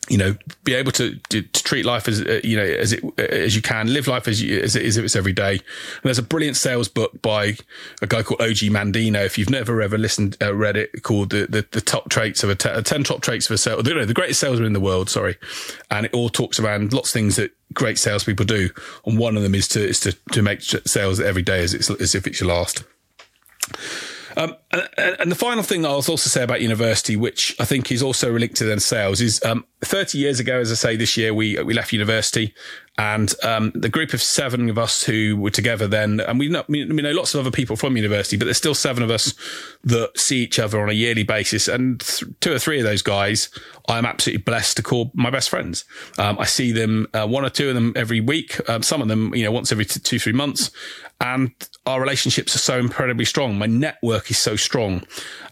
you 0.08 0.18
know, 0.18 0.34
be 0.64 0.74
able 0.74 0.90
to, 0.92 1.14
to, 1.28 1.42
to 1.42 1.62
treat 1.62 1.86
life 1.86 2.08
as 2.08 2.20
uh, 2.20 2.40
you 2.42 2.56
know 2.56 2.64
as 2.64 2.92
it 2.92 3.04
as 3.18 3.54
you 3.54 3.62
can, 3.62 3.92
live 3.92 4.08
life 4.08 4.26
as 4.26 4.42
you, 4.42 4.58
as, 4.60 4.74
it, 4.74 4.84
as 4.84 4.96
if 4.96 5.04
it's 5.04 5.14
every 5.14 5.32
day. 5.32 5.52
And 5.52 6.02
there's 6.02 6.18
a 6.18 6.24
brilliant 6.24 6.56
sales 6.56 6.88
book 6.88 7.22
by 7.22 7.56
a 8.02 8.06
guy 8.08 8.24
called 8.24 8.40
Og 8.40 8.56
Mandino. 8.56 9.24
If 9.24 9.38
you've 9.38 9.48
never 9.48 9.80
ever 9.80 9.96
listened, 9.96 10.36
uh, 10.42 10.54
read 10.54 10.76
it, 10.76 11.04
called 11.04 11.30
the, 11.30 11.46
the, 11.46 11.64
the 11.70 11.80
top 11.80 12.08
traits 12.08 12.42
of 12.42 12.50
a 12.50 12.56
t- 12.56 12.82
ten 12.82 13.04
top 13.04 13.20
traits 13.20 13.48
of 13.48 13.54
a 13.54 13.58
sales, 13.58 13.84
no, 13.84 14.04
the 14.04 14.12
greatest 14.12 14.40
salesman 14.40 14.66
in 14.66 14.72
the 14.72 14.80
world. 14.80 15.08
Sorry, 15.08 15.36
and 15.88 16.04
it 16.04 16.12
all 16.12 16.28
talks 16.28 16.58
around 16.58 16.92
lots 16.92 17.10
of 17.10 17.12
things 17.12 17.36
that 17.36 17.52
great 17.72 17.96
salespeople 17.96 18.44
do, 18.44 18.70
and 19.06 19.18
one 19.18 19.36
of 19.36 19.44
them 19.44 19.54
is 19.54 19.68
to 19.68 19.88
is 19.88 20.00
to 20.00 20.12
to 20.32 20.42
make 20.42 20.62
sales 20.62 21.20
every 21.20 21.42
day 21.42 21.62
as 21.62 21.74
it's 21.74 21.88
as 21.90 22.16
if 22.16 22.26
it's 22.26 22.40
your 22.40 22.48
last. 22.48 22.82
Um, 24.36 24.56
and, 24.70 24.88
and, 25.20 25.30
the 25.30 25.36
final 25.36 25.62
thing 25.62 25.84
I'll 25.84 25.96
also 25.96 26.16
say 26.16 26.42
about 26.42 26.62
university, 26.62 27.16
which 27.16 27.54
I 27.60 27.66
think 27.66 27.92
is 27.92 28.02
also 28.02 28.32
linked 28.32 28.56
to 28.56 28.64
then 28.64 28.80
sales, 28.80 29.20
is 29.20 29.44
um, 29.44 29.66
30 29.84 30.18
years 30.18 30.38
ago, 30.38 30.60
as 30.60 30.70
I 30.70 30.74
say, 30.74 30.96
this 30.96 31.16
year 31.16 31.34
we 31.34 31.60
we 31.62 31.74
left 31.74 31.92
university, 31.92 32.54
and 32.98 33.34
um, 33.42 33.72
the 33.74 33.88
group 33.88 34.12
of 34.12 34.22
seven 34.22 34.68
of 34.70 34.78
us 34.78 35.02
who 35.02 35.36
were 35.36 35.50
together 35.50 35.88
then, 35.88 36.20
and 36.20 36.38
we 36.38 36.48
know, 36.48 36.62
we 36.68 36.84
know 36.84 37.10
lots 37.12 37.34
of 37.34 37.40
other 37.40 37.50
people 37.50 37.74
from 37.74 37.96
university, 37.96 38.36
but 38.36 38.44
there's 38.44 38.58
still 38.58 38.74
seven 38.74 39.02
of 39.02 39.10
us 39.10 39.34
that 39.82 40.16
see 40.16 40.42
each 40.42 40.58
other 40.58 40.80
on 40.80 40.88
a 40.88 40.92
yearly 40.92 41.24
basis, 41.24 41.68
and 41.68 42.00
th- 42.00 42.30
two 42.40 42.52
or 42.52 42.58
three 42.58 42.78
of 42.78 42.84
those 42.84 43.02
guys 43.02 43.48
I'm 43.88 44.06
absolutely 44.06 44.42
blessed 44.42 44.76
to 44.76 44.82
call 44.82 45.10
my 45.14 45.30
best 45.30 45.50
friends. 45.50 45.84
Um, 46.18 46.38
I 46.38 46.44
see 46.44 46.70
them 46.70 47.08
uh, 47.12 47.26
one 47.26 47.44
or 47.44 47.50
two 47.50 47.68
of 47.68 47.74
them 47.74 47.92
every 47.96 48.20
week, 48.20 48.60
um, 48.68 48.82
some 48.82 49.02
of 49.02 49.08
them 49.08 49.34
you 49.34 49.44
know 49.44 49.52
once 49.52 49.72
every 49.72 49.84
t- 49.84 49.98
two 49.98 50.20
three 50.20 50.32
months, 50.32 50.70
and 51.20 51.50
our 51.86 52.00
relationships 52.00 52.54
are 52.54 52.60
so 52.60 52.78
incredibly 52.78 53.24
strong. 53.24 53.58
My 53.58 53.66
network 53.66 54.30
is 54.30 54.38
so 54.38 54.54
strong. 54.54 55.04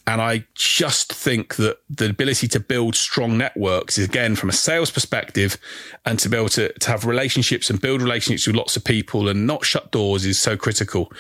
And 0.07 0.21
I 0.21 0.45
just 0.55 1.13
think 1.13 1.57
that 1.57 1.79
the 1.89 2.11
ability 2.11 2.49
to 2.49 2.61
build 2.61 2.97
strong 2.97 3.39
networks 3.39 3.99
is 3.99 4.07
again 4.07 4.20
from 4.39 4.49
a 4.49 4.53
sales 4.53 4.91
perspective 4.91 5.59
and 6.05 6.19
to 6.19 6.29
be 6.29 6.37
able 6.37 6.49
to, 6.49 6.73
to 6.79 6.91
have 6.91 7.05
relationships 7.05 7.71
and 7.71 7.81
build 7.81 8.03
relationships 8.03 8.47
with 8.47 8.57
lots 8.57 8.77
of 8.77 8.85
people 8.85 9.29
and 9.29 9.47
not 9.47 9.65
shut 9.65 9.91
doors 9.91 10.25
is 10.25 10.39
so 10.39 10.57
critical 10.57 11.13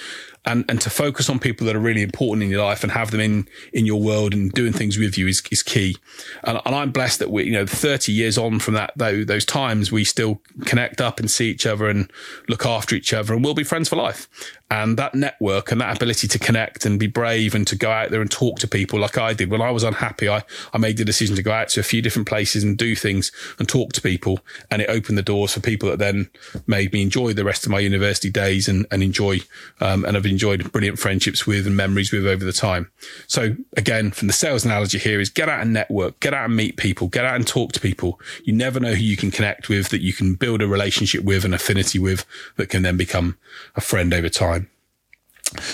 and 0.47 0.64
and 0.68 0.80
to 0.80 0.90
focus 0.90 1.28
on 1.28 1.38
people 1.38 1.66
that 1.66 1.76
are 1.76 1.80
really 1.80 2.02
important 2.02 2.42
in 2.42 2.50
your 2.50 2.64
life 2.64 2.82
and 2.82 2.92
have 2.92 3.11
them 3.11 3.20
in 3.20 3.47
in 3.73 3.85
your 3.85 4.00
world 4.00 4.32
and 4.32 4.52
doing 4.52 4.73
things 4.73 4.97
with 4.97 5.18
you 5.18 5.28
is, 5.28 5.42
is 5.50 5.62
key. 5.62 5.97
And, 6.44 6.61
and 6.64 6.75
I'm 6.75 6.90
blessed 6.90 7.18
that 7.18 7.30
we, 7.30 7.44
you 7.44 7.52
know, 7.52 7.66
30 7.66 8.12
years 8.12 8.38
on 8.38 8.59
from 8.59 8.75
that 8.75 8.92
those, 8.97 9.26
those 9.26 9.44
times, 9.44 9.92
we 9.92 10.04
still 10.04 10.40
connect 10.64 11.00
up 11.00 11.20
and 11.20 11.30
see 11.30 11.50
each 11.50 11.66
other 11.66 11.88
and 11.88 12.11
look 12.49 12.64
after 12.64 12.94
each 12.94 13.12
other, 13.12 13.35
and 13.35 13.44
we'll 13.44 13.54
be 13.54 13.64
friends 13.64 13.88
for 13.88 13.97
life. 13.97 14.28
And 14.73 14.97
that 14.99 15.16
network 15.16 15.73
and 15.73 15.80
that 15.80 15.97
ability 15.97 16.28
to 16.28 16.38
connect 16.38 16.87
and 16.87 16.99
be 16.99 17.09
brave 17.09 17.56
and 17.56 17.66
to 17.66 17.76
go 17.76 17.90
out 17.90 18.11
there 18.11 18.20
and 18.20 18.30
talk 18.30 18.61
to 18.61 18.68
people 18.68 19.00
like 19.00 19.18
I 19.18 19.35
did 19.35 19.50
when 19.50 19.61
I 19.61 19.73
was 19.73 19.82
unhappy, 19.82 20.28
I 20.28 20.42
I 20.73 20.78
made 20.78 20.97
the 20.97 21.04
decision 21.04 21.37
to 21.37 21.42
go 21.42 21.52
out 21.52 21.68
to 21.70 21.80
a 21.80 21.82
few 21.82 22.00
different 22.00 22.28
places 22.28 22.62
and 22.62 22.78
do 22.78 22.94
things 22.94 23.32
and 23.59 23.68
talk 23.68 23.92
to 23.94 24.00
people, 24.00 24.40
and 24.70 24.80
it 24.80 24.88
opened 24.88 25.18
the 25.18 25.23
doors 25.23 25.52
for 25.52 25.61
people 25.61 25.90
that 25.90 25.99
then 25.99 26.30
made 26.66 26.92
me 26.92 27.02
enjoy 27.02 27.32
the 27.32 27.44
rest 27.44 27.66
of 27.66 27.73
my 27.73 27.80
university 27.80 28.30
days 28.30 28.68
and 28.68 28.87
and 28.90 29.02
enjoy 29.02 29.40
um, 29.80 30.04
and 30.04 30.14
have 30.14 30.26
enjoyed 30.30 30.70
brilliant 30.72 30.99
friendships 30.99 31.46
with 31.46 31.66
and 31.66 31.76
memories 31.76 32.12
with 32.12 32.26
over 32.26 32.44
the 32.44 32.52
time. 32.52 32.90
So 33.26 33.56
again, 33.76 34.10
from 34.10 34.28
the 34.28 34.32
sales 34.32 34.64
analogy 34.64 34.99
here 34.99 35.20
is 35.20 35.28
get 35.30 35.49
out 35.49 35.60
and 35.60 35.72
network, 35.72 36.18
get 36.20 36.34
out 36.34 36.46
and 36.46 36.56
meet 36.56 36.76
people, 36.76 37.08
get 37.08 37.25
out 37.25 37.37
and 37.37 37.46
talk 37.46 37.72
to 37.72 37.80
people. 37.80 38.20
You 38.44 38.52
never 38.52 38.80
know 38.80 38.94
who 38.94 39.02
you 39.02 39.16
can 39.16 39.30
connect 39.30 39.68
with 39.68 39.88
that 39.90 40.00
you 40.00 40.12
can 40.12 40.34
build 40.34 40.62
a 40.62 40.66
relationship 40.66 41.25
with, 41.25 41.44
an 41.44 41.54
affinity 41.54 41.99
with 41.99 42.25
that 42.56 42.68
can 42.68 42.82
then 42.82 42.96
become 42.96 43.37
a 43.76 43.80
friend 43.80 44.14
over 44.14 44.28
time. 44.28 44.70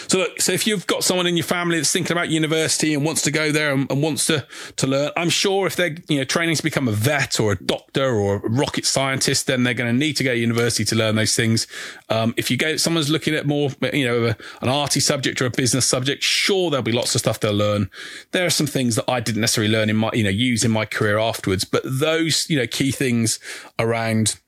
So 0.09 0.19
look, 0.19 0.41
so 0.41 0.53
if 0.53 0.67
you've 0.67 0.87
got 0.87 1.05
someone 1.05 1.27
in 1.27 1.37
your 1.37 1.45
family 1.45 1.77
that's 1.77 1.93
thinking 1.93 2.13
about 2.13 2.29
university 2.29 2.95
and 2.95 3.05
wants 3.05 3.23
to 3.23 3.31
go 3.31 3.53
there 3.53 3.73
and, 3.73 3.91
and, 3.91 4.03
wants 4.03 4.27
to 4.27 4.47
to 4.77 4.87
learn, 4.87 5.11
I'm 5.17 5.29
sure 5.29 5.67
if 5.67 5.77
they're 5.77 5.97
you 6.09 6.19
know 6.19 6.25
training 6.25 6.57
to 6.57 6.63
become 6.63 6.89
a 6.89 6.93
vet 6.93 7.39
or 7.41 7.53
a 7.53 7.57
doctor 7.57 8.15
or 8.15 8.37
a 8.37 8.49
rocket 8.49 8.87
scientist, 8.87 9.47
then 9.47 9.65
they're 9.65 9.75
going 9.75 9.93
to 9.93 9.99
need 9.99 10.17
to 10.17 10.25
go 10.25 10.33
to 10.33 10.39
university 10.39 10.85
to 10.87 10.95
learn 10.95 11.17
those 11.17 11.35
things. 11.35 11.67
Um, 12.09 12.35
if 12.37 12.51
you 12.51 12.57
go, 12.57 12.77
someone's 12.77 13.11
looking 13.11 13.35
at 13.35 13.47
more 13.47 13.71
you 13.93 14.07
know 14.07 14.27
a, 14.27 14.37
an 14.63 14.69
arty 14.69 15.01
subject 15.01 15.41
or 15.43 15.47
a 15.47 15.51
business 15.51 15.87
subject, 15.87 16.23
sure 16.23 16.71
there'll 16.71 16.83
be 16.83 16.93
lots 16.93 17.15
of 17.15 17.21
stuff 17.21 17.41
they'll 17.41 17.53
learn. 17.53 17.91
There 18.33 18.47
are 18.47 18.51
some 18.51 18.67
things 18.67 18.97
that 18.97 19.11
I 19.11 19.21
didn't 19.21 19.41
necessarily 19.41 19.73
learn 19.73 19.91
in 19.91 19.97
my 19.97 20.11
you 20.13 20.25
know 20.25 20.31
use 20.31 20.65
in 20.65 20.71
my 20.71 20.85
career 20.85 21.19
afterwards, 21.19 21.65
but 21.65 21.83
those 21.85 22.49
you 22.49 22.57
know 22.57 22.67
key 22.67 22.91
things 22.93 23.39
around 23.79 24.41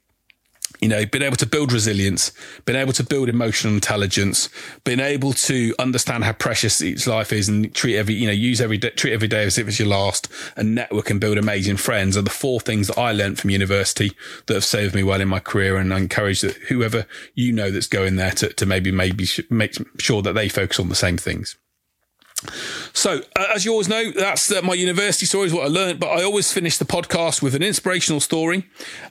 you 0.81 0.88
know, 0.88 1.05
been 1.07 1.23
able 1.23 1.37
to 1.37 1.47
build 1.47 1.73
resilience, 1.73 2.33
been 2.64 2.77
able 2.77 2.93
to 2.93 3.03
build 3.03 3.29
emotional 3.29 3.75
intelligence, 3.75 4.49
been 4.85 5.01
able 5.01 5.33
to 5.33 5.75
understand 5.79 6.25
how 6.25 6.33
precious 6.33 6.81
each 6.83 7.07
life 7.07 7.33
is 7.33 7.49
and 7.49 7.75
treat 7.75 7.97
every, 7.97 8.14
you 8.14 8.27
know, 8.27 8.33
use 8.33 8.61
every 8.61 8.79
day, 8.79 8.91
treat 8.91 9.12
every 9.12 9.29
day 9.29 9.45
as 9.45 9.59
if 9.59 9.67
it's 9.69 9.79
your 9.79 9.88
last 9.88 10.29
and 10.57 10.75
network 10.75 11.11
and 11.11 11.21
build 11.21 11.38
amazing 11.38 11.77
friends 11.77 12.17
are 12.17 12.23
the 12.23 12.31
four 12.31 12.61
things 12.61 12.88
that 12.88 12.99
I 12.99 13.12
learned 13.12 13.38
from 13.38 13.51
university 13.51 14.12
that 14.47 14.55
have 14.55 14.64
served 14.64 14.95
me 14.95 15.03
well 15.03 15.21
in 15.21 15.29
my 15.29 15.41
career. 15.41 15.77
And 15.77 15.93
I 15.93 15.99
encourage 15.99 16.43
that 16.43 16.57
whoever 16.69 17.07
you 17.35 17.53
know 17.53 17.71
that's 17.71 17.87
going 17.87 18.17
there 18.17 18.33
to, 18.33 18.53
to 18.53 18.67
maybe, 18.67 18.93
maybe 18.93 19.27
make 19.51 19.75
sure 19.99 20.23
that 20.23 20.35
they 20.35 20.49
focus 20.49 20.79
on 20.79 20.88
the 20.88 20.95
same 20.95 21.17
things. 21.17 21.57
So, 22.92 23.20
uh, 23.37 23.46
as 23.55 23.64
you 23.64 23.72
always 23.72 23.88
know, 23.88 24.12
that's 24.12 24.51
uh, 24.51 24.62
my 24.62 24.74
university 24.74 25.27
story 25.27 25.46
is 25.46 25.53
what 25.53 25.64
I 25.64 25.68
learned, 25.68 25.98
but 25.98 26.09
I 26.09 26.22
always 26.22 26.53
finish 26.53 26.79
the 26.79 26.85
podcast 26.85 27.42
with 27.42 27.55
an 27.55 27.62
inspirational 27.62 28.20
story. 28.20 28.64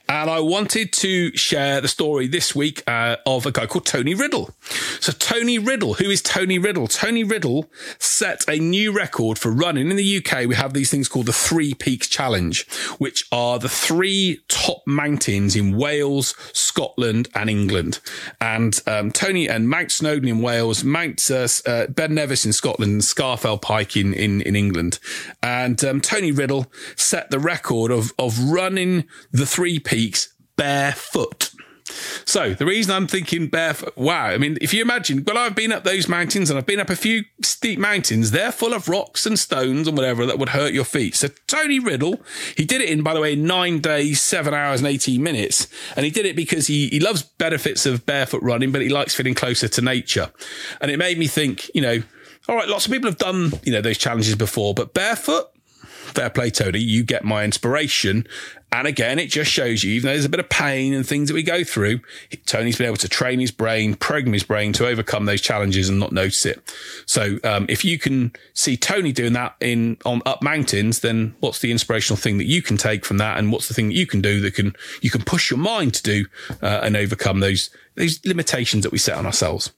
And 0.08 0.30
I 0.30 0.40
wanted 0.40 0.92
to 0.94 1.36
share 1.36 1.82
the 1.82 1.88
story 1.88 2.26
this 2.26 2.54
week 2.54 2.82
uh, 2.86 3.16
of 3.26 3.44
a 3.44 3.52
guy 3.52 3.66
called 3.66 3.84
Tony 3.84 4.14
Riddle. 4.14 4.50
So, 5.00 5.12
Tony 5.12 5.58
Riddle, 5.58 5.94
who 5.94 6.10
is 6.10 6.22
Tony 6.22 6.58
Riddle? 6.58 6.86
Tony 6.88 7.22
Riddle 7.22 7.70
set 7.98 8.48
a 8.48 8.58
new 8.58 8.92
record 8.92 9.38
for 9.38 9.50
running. 9.50 9.90
In 9.90 9.96
the 9.96 10.16
UK, 10.18 10.46
we 10.46 10.54
have 10.54 10.72
these 10.72 10.90
things 10.90 11.08
called 11.08 11.26
the 11.26 11.32
Three 11.32 11.74
Peaks 11.74 12.08
Challenge, 12.08 12.66
which 12.98 13.26
are 13.30 13.58
the 13.58 13.68
three 13.68 14.40
top 14.48 14.82
mountains 14.86 15.54
in 15.54 15.76
Wales, 15.76 16.34
Scotland, 16.54 17.28
and 17.34 17.50
England. 17.50 18.00
And 18.40 18.80
um, 18.86 19.10
Tony 19.10 19.48
and 19.48 19.68
Mount 19.68 19.92
Snowdon 19.92 20.28
in 20.28 20.40
Wales, 20.40 20.82
Mount 20.82 21.30
uh, 21.30 21.46
uh 21.66 21.86
Ben 21.88 22.14
Nevis 22.14 22.46
in 22.46 22.52
Scotland, 22.52 23.04
Scafell 23.18 23.60
Pike 23.60 23.96
in, 23.96 24.14
in, 24.14 24.40
in 24.42 24.54
England. 24.54 24.98
And 25.42 25.82
um, 25.84 26.00
Tony 26.00 26.32
Riddle 26.32 26.66
set 26.96 27.30
the 27.30 27.38
record 27.38 27.90
of, 27.90 28.12
of 28.18 28.38
running 28.38 29.06
the 29.32 29.46
three 29.46 29.78
peaks 29.78 30.32
barefoot. 30.56 31.50
So 32.26 32.52
the 32.52 32.66
reason 32.66 32.94
I'm 32.94 33.06
thinking 33.06 33.48
barefoot, 33.48 33.96
wow. 33.96 34.26
I 34.26 34.38
mean, 34.38 34.58
if 34.60 34.74
you 34.74 34.82
imagine, 34.82 35.24
well, 35.26 35.38
I've 35.38 35.54
been 35.54 35.72
up 35.72 35.84
those 35.84 36.06
mountains 36.06 36.50
and 36.50 36.58
I've 36.58 36.66
been 36.66 36.80
up 36.80 36.90
a 36.90 36.96
few 36.96 37.24
steep 37.42 37.78
mountains. 37.78 38.30
They're 38.30 38.52
full 38.52 38.74
of 38.74 38.88
rocks 38.88 39.24
and 39.24 39.38
stones 39.38 39.88
and 39.88 39.96
whatever 39.96 40.26
that 40.26 40.38
would 40.38 40.50
hurt 40.50 40.74
your 40.74 40.84
feet. 40.84 41.14
So 41.14 41.28
Tony 41.46 41.78
Riddle, 41.78 42.20
he 42.56 42.66
did 42.66 42.82
it 42.82 42.90
in, 42.90 43.02
by 43.02 43.14
the 43.14 43.20
way, 43.20 43.34
nine 43.34 43.80
days, 43.80 44.20
seven 44.20 44.52
hours 44.52 44.80
and 44.80 44.88
18 44.88 45.22
minutes. 45.22 45.66
And 45.96 46.04
he 46.04 46.10
did 46.10 46.26
it 46.26 46.36
because 46.36 46.66
he, 46.66 46.88
he 46.88 47.00
loves 47.00 47.22
benefits 47.22 47.86
of 47.86 48.04
barefoot 48.04 48.42
running, 48.42 48.70
but 48.70 48.82
he 48.82 48.90
likes 48.90 49.14
feeling 49.14 49.34
closer 49.34 49.66
to 49.66 49.80
nature. 49.80 50.30
And 50.82 50.90
it 50.90 50.98
made 50.98 51.18
me 51.18 51.26
think, 51.26 51.70
you 51.74 51.80
know, 51.80 52.02
all 52.48 52.56
right, 52.56 52.68
lots 52.68 52.86
of 52.86 52.92
people 52.92 53.08
have 53.08 53.18
done, 53.18 53.52
you 53.62 53.72
know, 53.72 53.80
those 53.82 53.98
challenges 53.98 54.34
before, 54.34 54.74
but 54.74 54.94
barefoot, 54.94 55.50
fair 56.08 56.30
play, 56.30 56.50
Tony, 56.50 56.78
you 56.78 57.04
get 57.04 57.24
my 57.24 57.44
inspiration. 57.44 58.26
And 58.72 58.86
again, 58.86 59.18
it 59.18 59.28
just 59.28 59.50
shows 59.50 59.84
you, 59.84 59.92
even 59.92 60.08
though 60.08 60.12
there's 60.12 60.24
a 60.24 60.30
bit 60.30 60.40
of 60.40 60.48
pain 60.48 60.92
and 60.92 61.06
things 61.06 61.28
that 61.28 61.34
we 61.34 61.42
go 61.42 61.64
through, 61.64 62.00
Tony's 62.44 62.76
been 62.76 62.86
able 62.86 62.96
to 62.98 63.08
train 63.08 63.40
his 63.40 63.50
brain, 63.50 63.94
program 63.94 64.32
his 64.32 64.42
brain 64.42 64.72
to 64.74 64.86
overcome 64.86 65.26
those 65.26 65.40
challenges 65.40 65.88
and 65.88 65.98
not 65.98 66.12
notice 66.12 66.44
it. 66.44 66.74
So, 67.06 67.38
um, 67.44 67.66
if 67.68 67.84
you 67.84 67.98
can 67.98 68.32
see 68.52 68.76
Tony 68.76 69.12
doing 69.12 69.32
that 69.34 69.56
in 69.60 69.96
on 70.04 70.22
up 70.26 70.42
mountains, 70.42 71.00
then 71.00 71.34
what's 71.40 71.60
the 71.60 71.70
inspirational 71.70 72.18
thing 72.18 72.38
that 72.38 72.46
you 72.46 72.60
can 72.60 72.76
take 72.76 73.04
from 73.04 73.18
that, 73.18 73.38
and 73.38 73.52
what's 73.52 73.68
the 73.68 73.74
thing 73.74 73.88
that 73.88 73.94
you 73.94 74.06
can 74.06 74.20
do 74.20 74.40
that 74.40 74.54
can 74.54 74.74
you 75.00 75.10
can 75.10 75.22
push 75.22 75.50
your 75.50 75.58
mind 75.58 75.94
to 75.94 76.02
do 76.02 76.26
uh, 76.62 76.80
and 76.82 76.96
overcome 76.96 77.40
those 77.40 77.70
those 77.94 78.24
limitations 78.24 78.82
that 78.82 78.92
we 78.92 78.98
set 78.98 79.16
on 79.16 79.24
ourselves. 79.24 79.72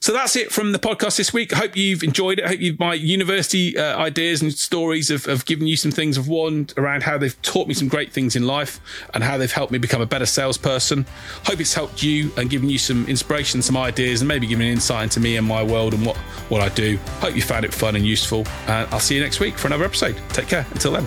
So 0.00 0.12
that's 0.12 0.34
it 0.34 0.50
from 0.50 0.72
the 0.72 0.78
podcast 0.78 1.16
this 1.16 1.32
week. 1.32 1.52
I 1.52 1.58
hope 1.58 1.76
you've 1.76 2.02
enjoyed 2.02 2.40
it. 2.40 2.44
I 2.44 2.48
hope 2.48 2.60
you 2.60 2.76
my 2.78 2.94
university 2.94 3.76
uh, 3.78 3.96
ideas 3.98 4.42
and 4.42 4.52
stories 4.52 5.08
have, 5.10 5.26
have 5.26 5.46
given 5.46 5.66
you 5.66 5.76
some 5.76 5.92
things 5.92 6.16
of 6.18 6.26
one 6.26 6.66
around 6.76 7.04
how 7.04 7.18
they've 7.18 7.40
taught 7.42 7.68
me 7.68 7.74
some 7.74 7.88
great 7.88 8.12
things 8.12 8.34
in 8.34 8.46
life 8.46 8.80
and 9.14 9.22
how 9.22 9.38
they've 9.38 9.52
helped 9.52 9.72
me 9.72 9.78
become 9.78 10.00
a 10.02 10.06
better 10.06 10.26
salesperson. 10.26 11.06
Hope 11.44 11.60
it's 11.60 11.74
helped 11.74 12.02
you 12.02 12.32
and 12.36 12.50
given 12.50 12.68
you 12.68 12.78
some 12.78 13.06
inspiration, 13.06 13.62
some 13.62 13.76
ideas, 13.76 14.22
and 14.22 14.28
maybe 14.28 14.46
given 14.46 14.66
an 14.66 14.72
insight 14.72 15.04
into 15.04 15.20
me 15.20 15.36
and 15.36 15.46
my 15.46 15.62
world 15.62 15.94
and 15.94 16.04
what, 16.04 16.16
what 16.48 16.60
I 16.60 16.68
do. 16.70 16.96
Hope 17.20 17.36
you 17.36 17.42
found 17.42 17.64
it 17.64 17.72
fun 17.72 17.94
and 17.94 18.04
useful. 18.04 18.44
And 18.66 18.92
I'll 18.92 19.00
see 19.00 19.14
you 19.14 19.20
next 19.20 19.38
week 19.38 19.56
for 19.56 19.68
another 19.68 19.84
episode. 19.84 20.20
Take 20.30 20.48
care. 20.48 20.66
Until 20.72 20.92
then. 20.92 21.06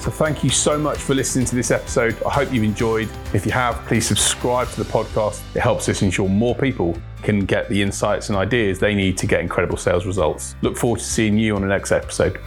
So 0.00 0.12
thank 0.12 0.44
you 0.44 0.50
so 0.50 0.78
much 0.78 0.98
for 0.98 1.14
listening 1.14 1.46
to 1.46 1.56
this 1.56 1.72
episode. 1.72 2.22
I 2.22 2.30
hope 2.30 2.52
you've 2.52 2.62
enjoyed. 2.62 3.08
If 3.34 3.44
you 3.44 3.50
have, 3.50 3.74
please 3.86 4.06
subscribe 4.06 4.68
to 4.68 4.84
the 4.84 4.88
podcast. 4.88 5.42
It 5.56 5.60
helps 5.60 5.88
us 5.88 6.02
ensure 6.02 6.28
more 6.28 6.54
people 6.54 6.96
can 7.26 7.44
get 7.44 7.68
the 7.68 7.82
insights 7.82 8.30
and 8.30 8.38
ideas 8.38 8.78
they 8.78 8.94
need 8.94 9.18
to 9.18 9.26
get 9.26 9.40
incredible 9.40 9.76
sales 9.76 10.06
results. 10.06 10.54
Look 10.62 10.78
forward 10.78 11.00
to 11.00 11.04
seeing 11.04 11.36
you 11.36 11.56
on 11.56 11.62
the 11.62 11.68
next 11.68 11.92
episode. 11.92 12.38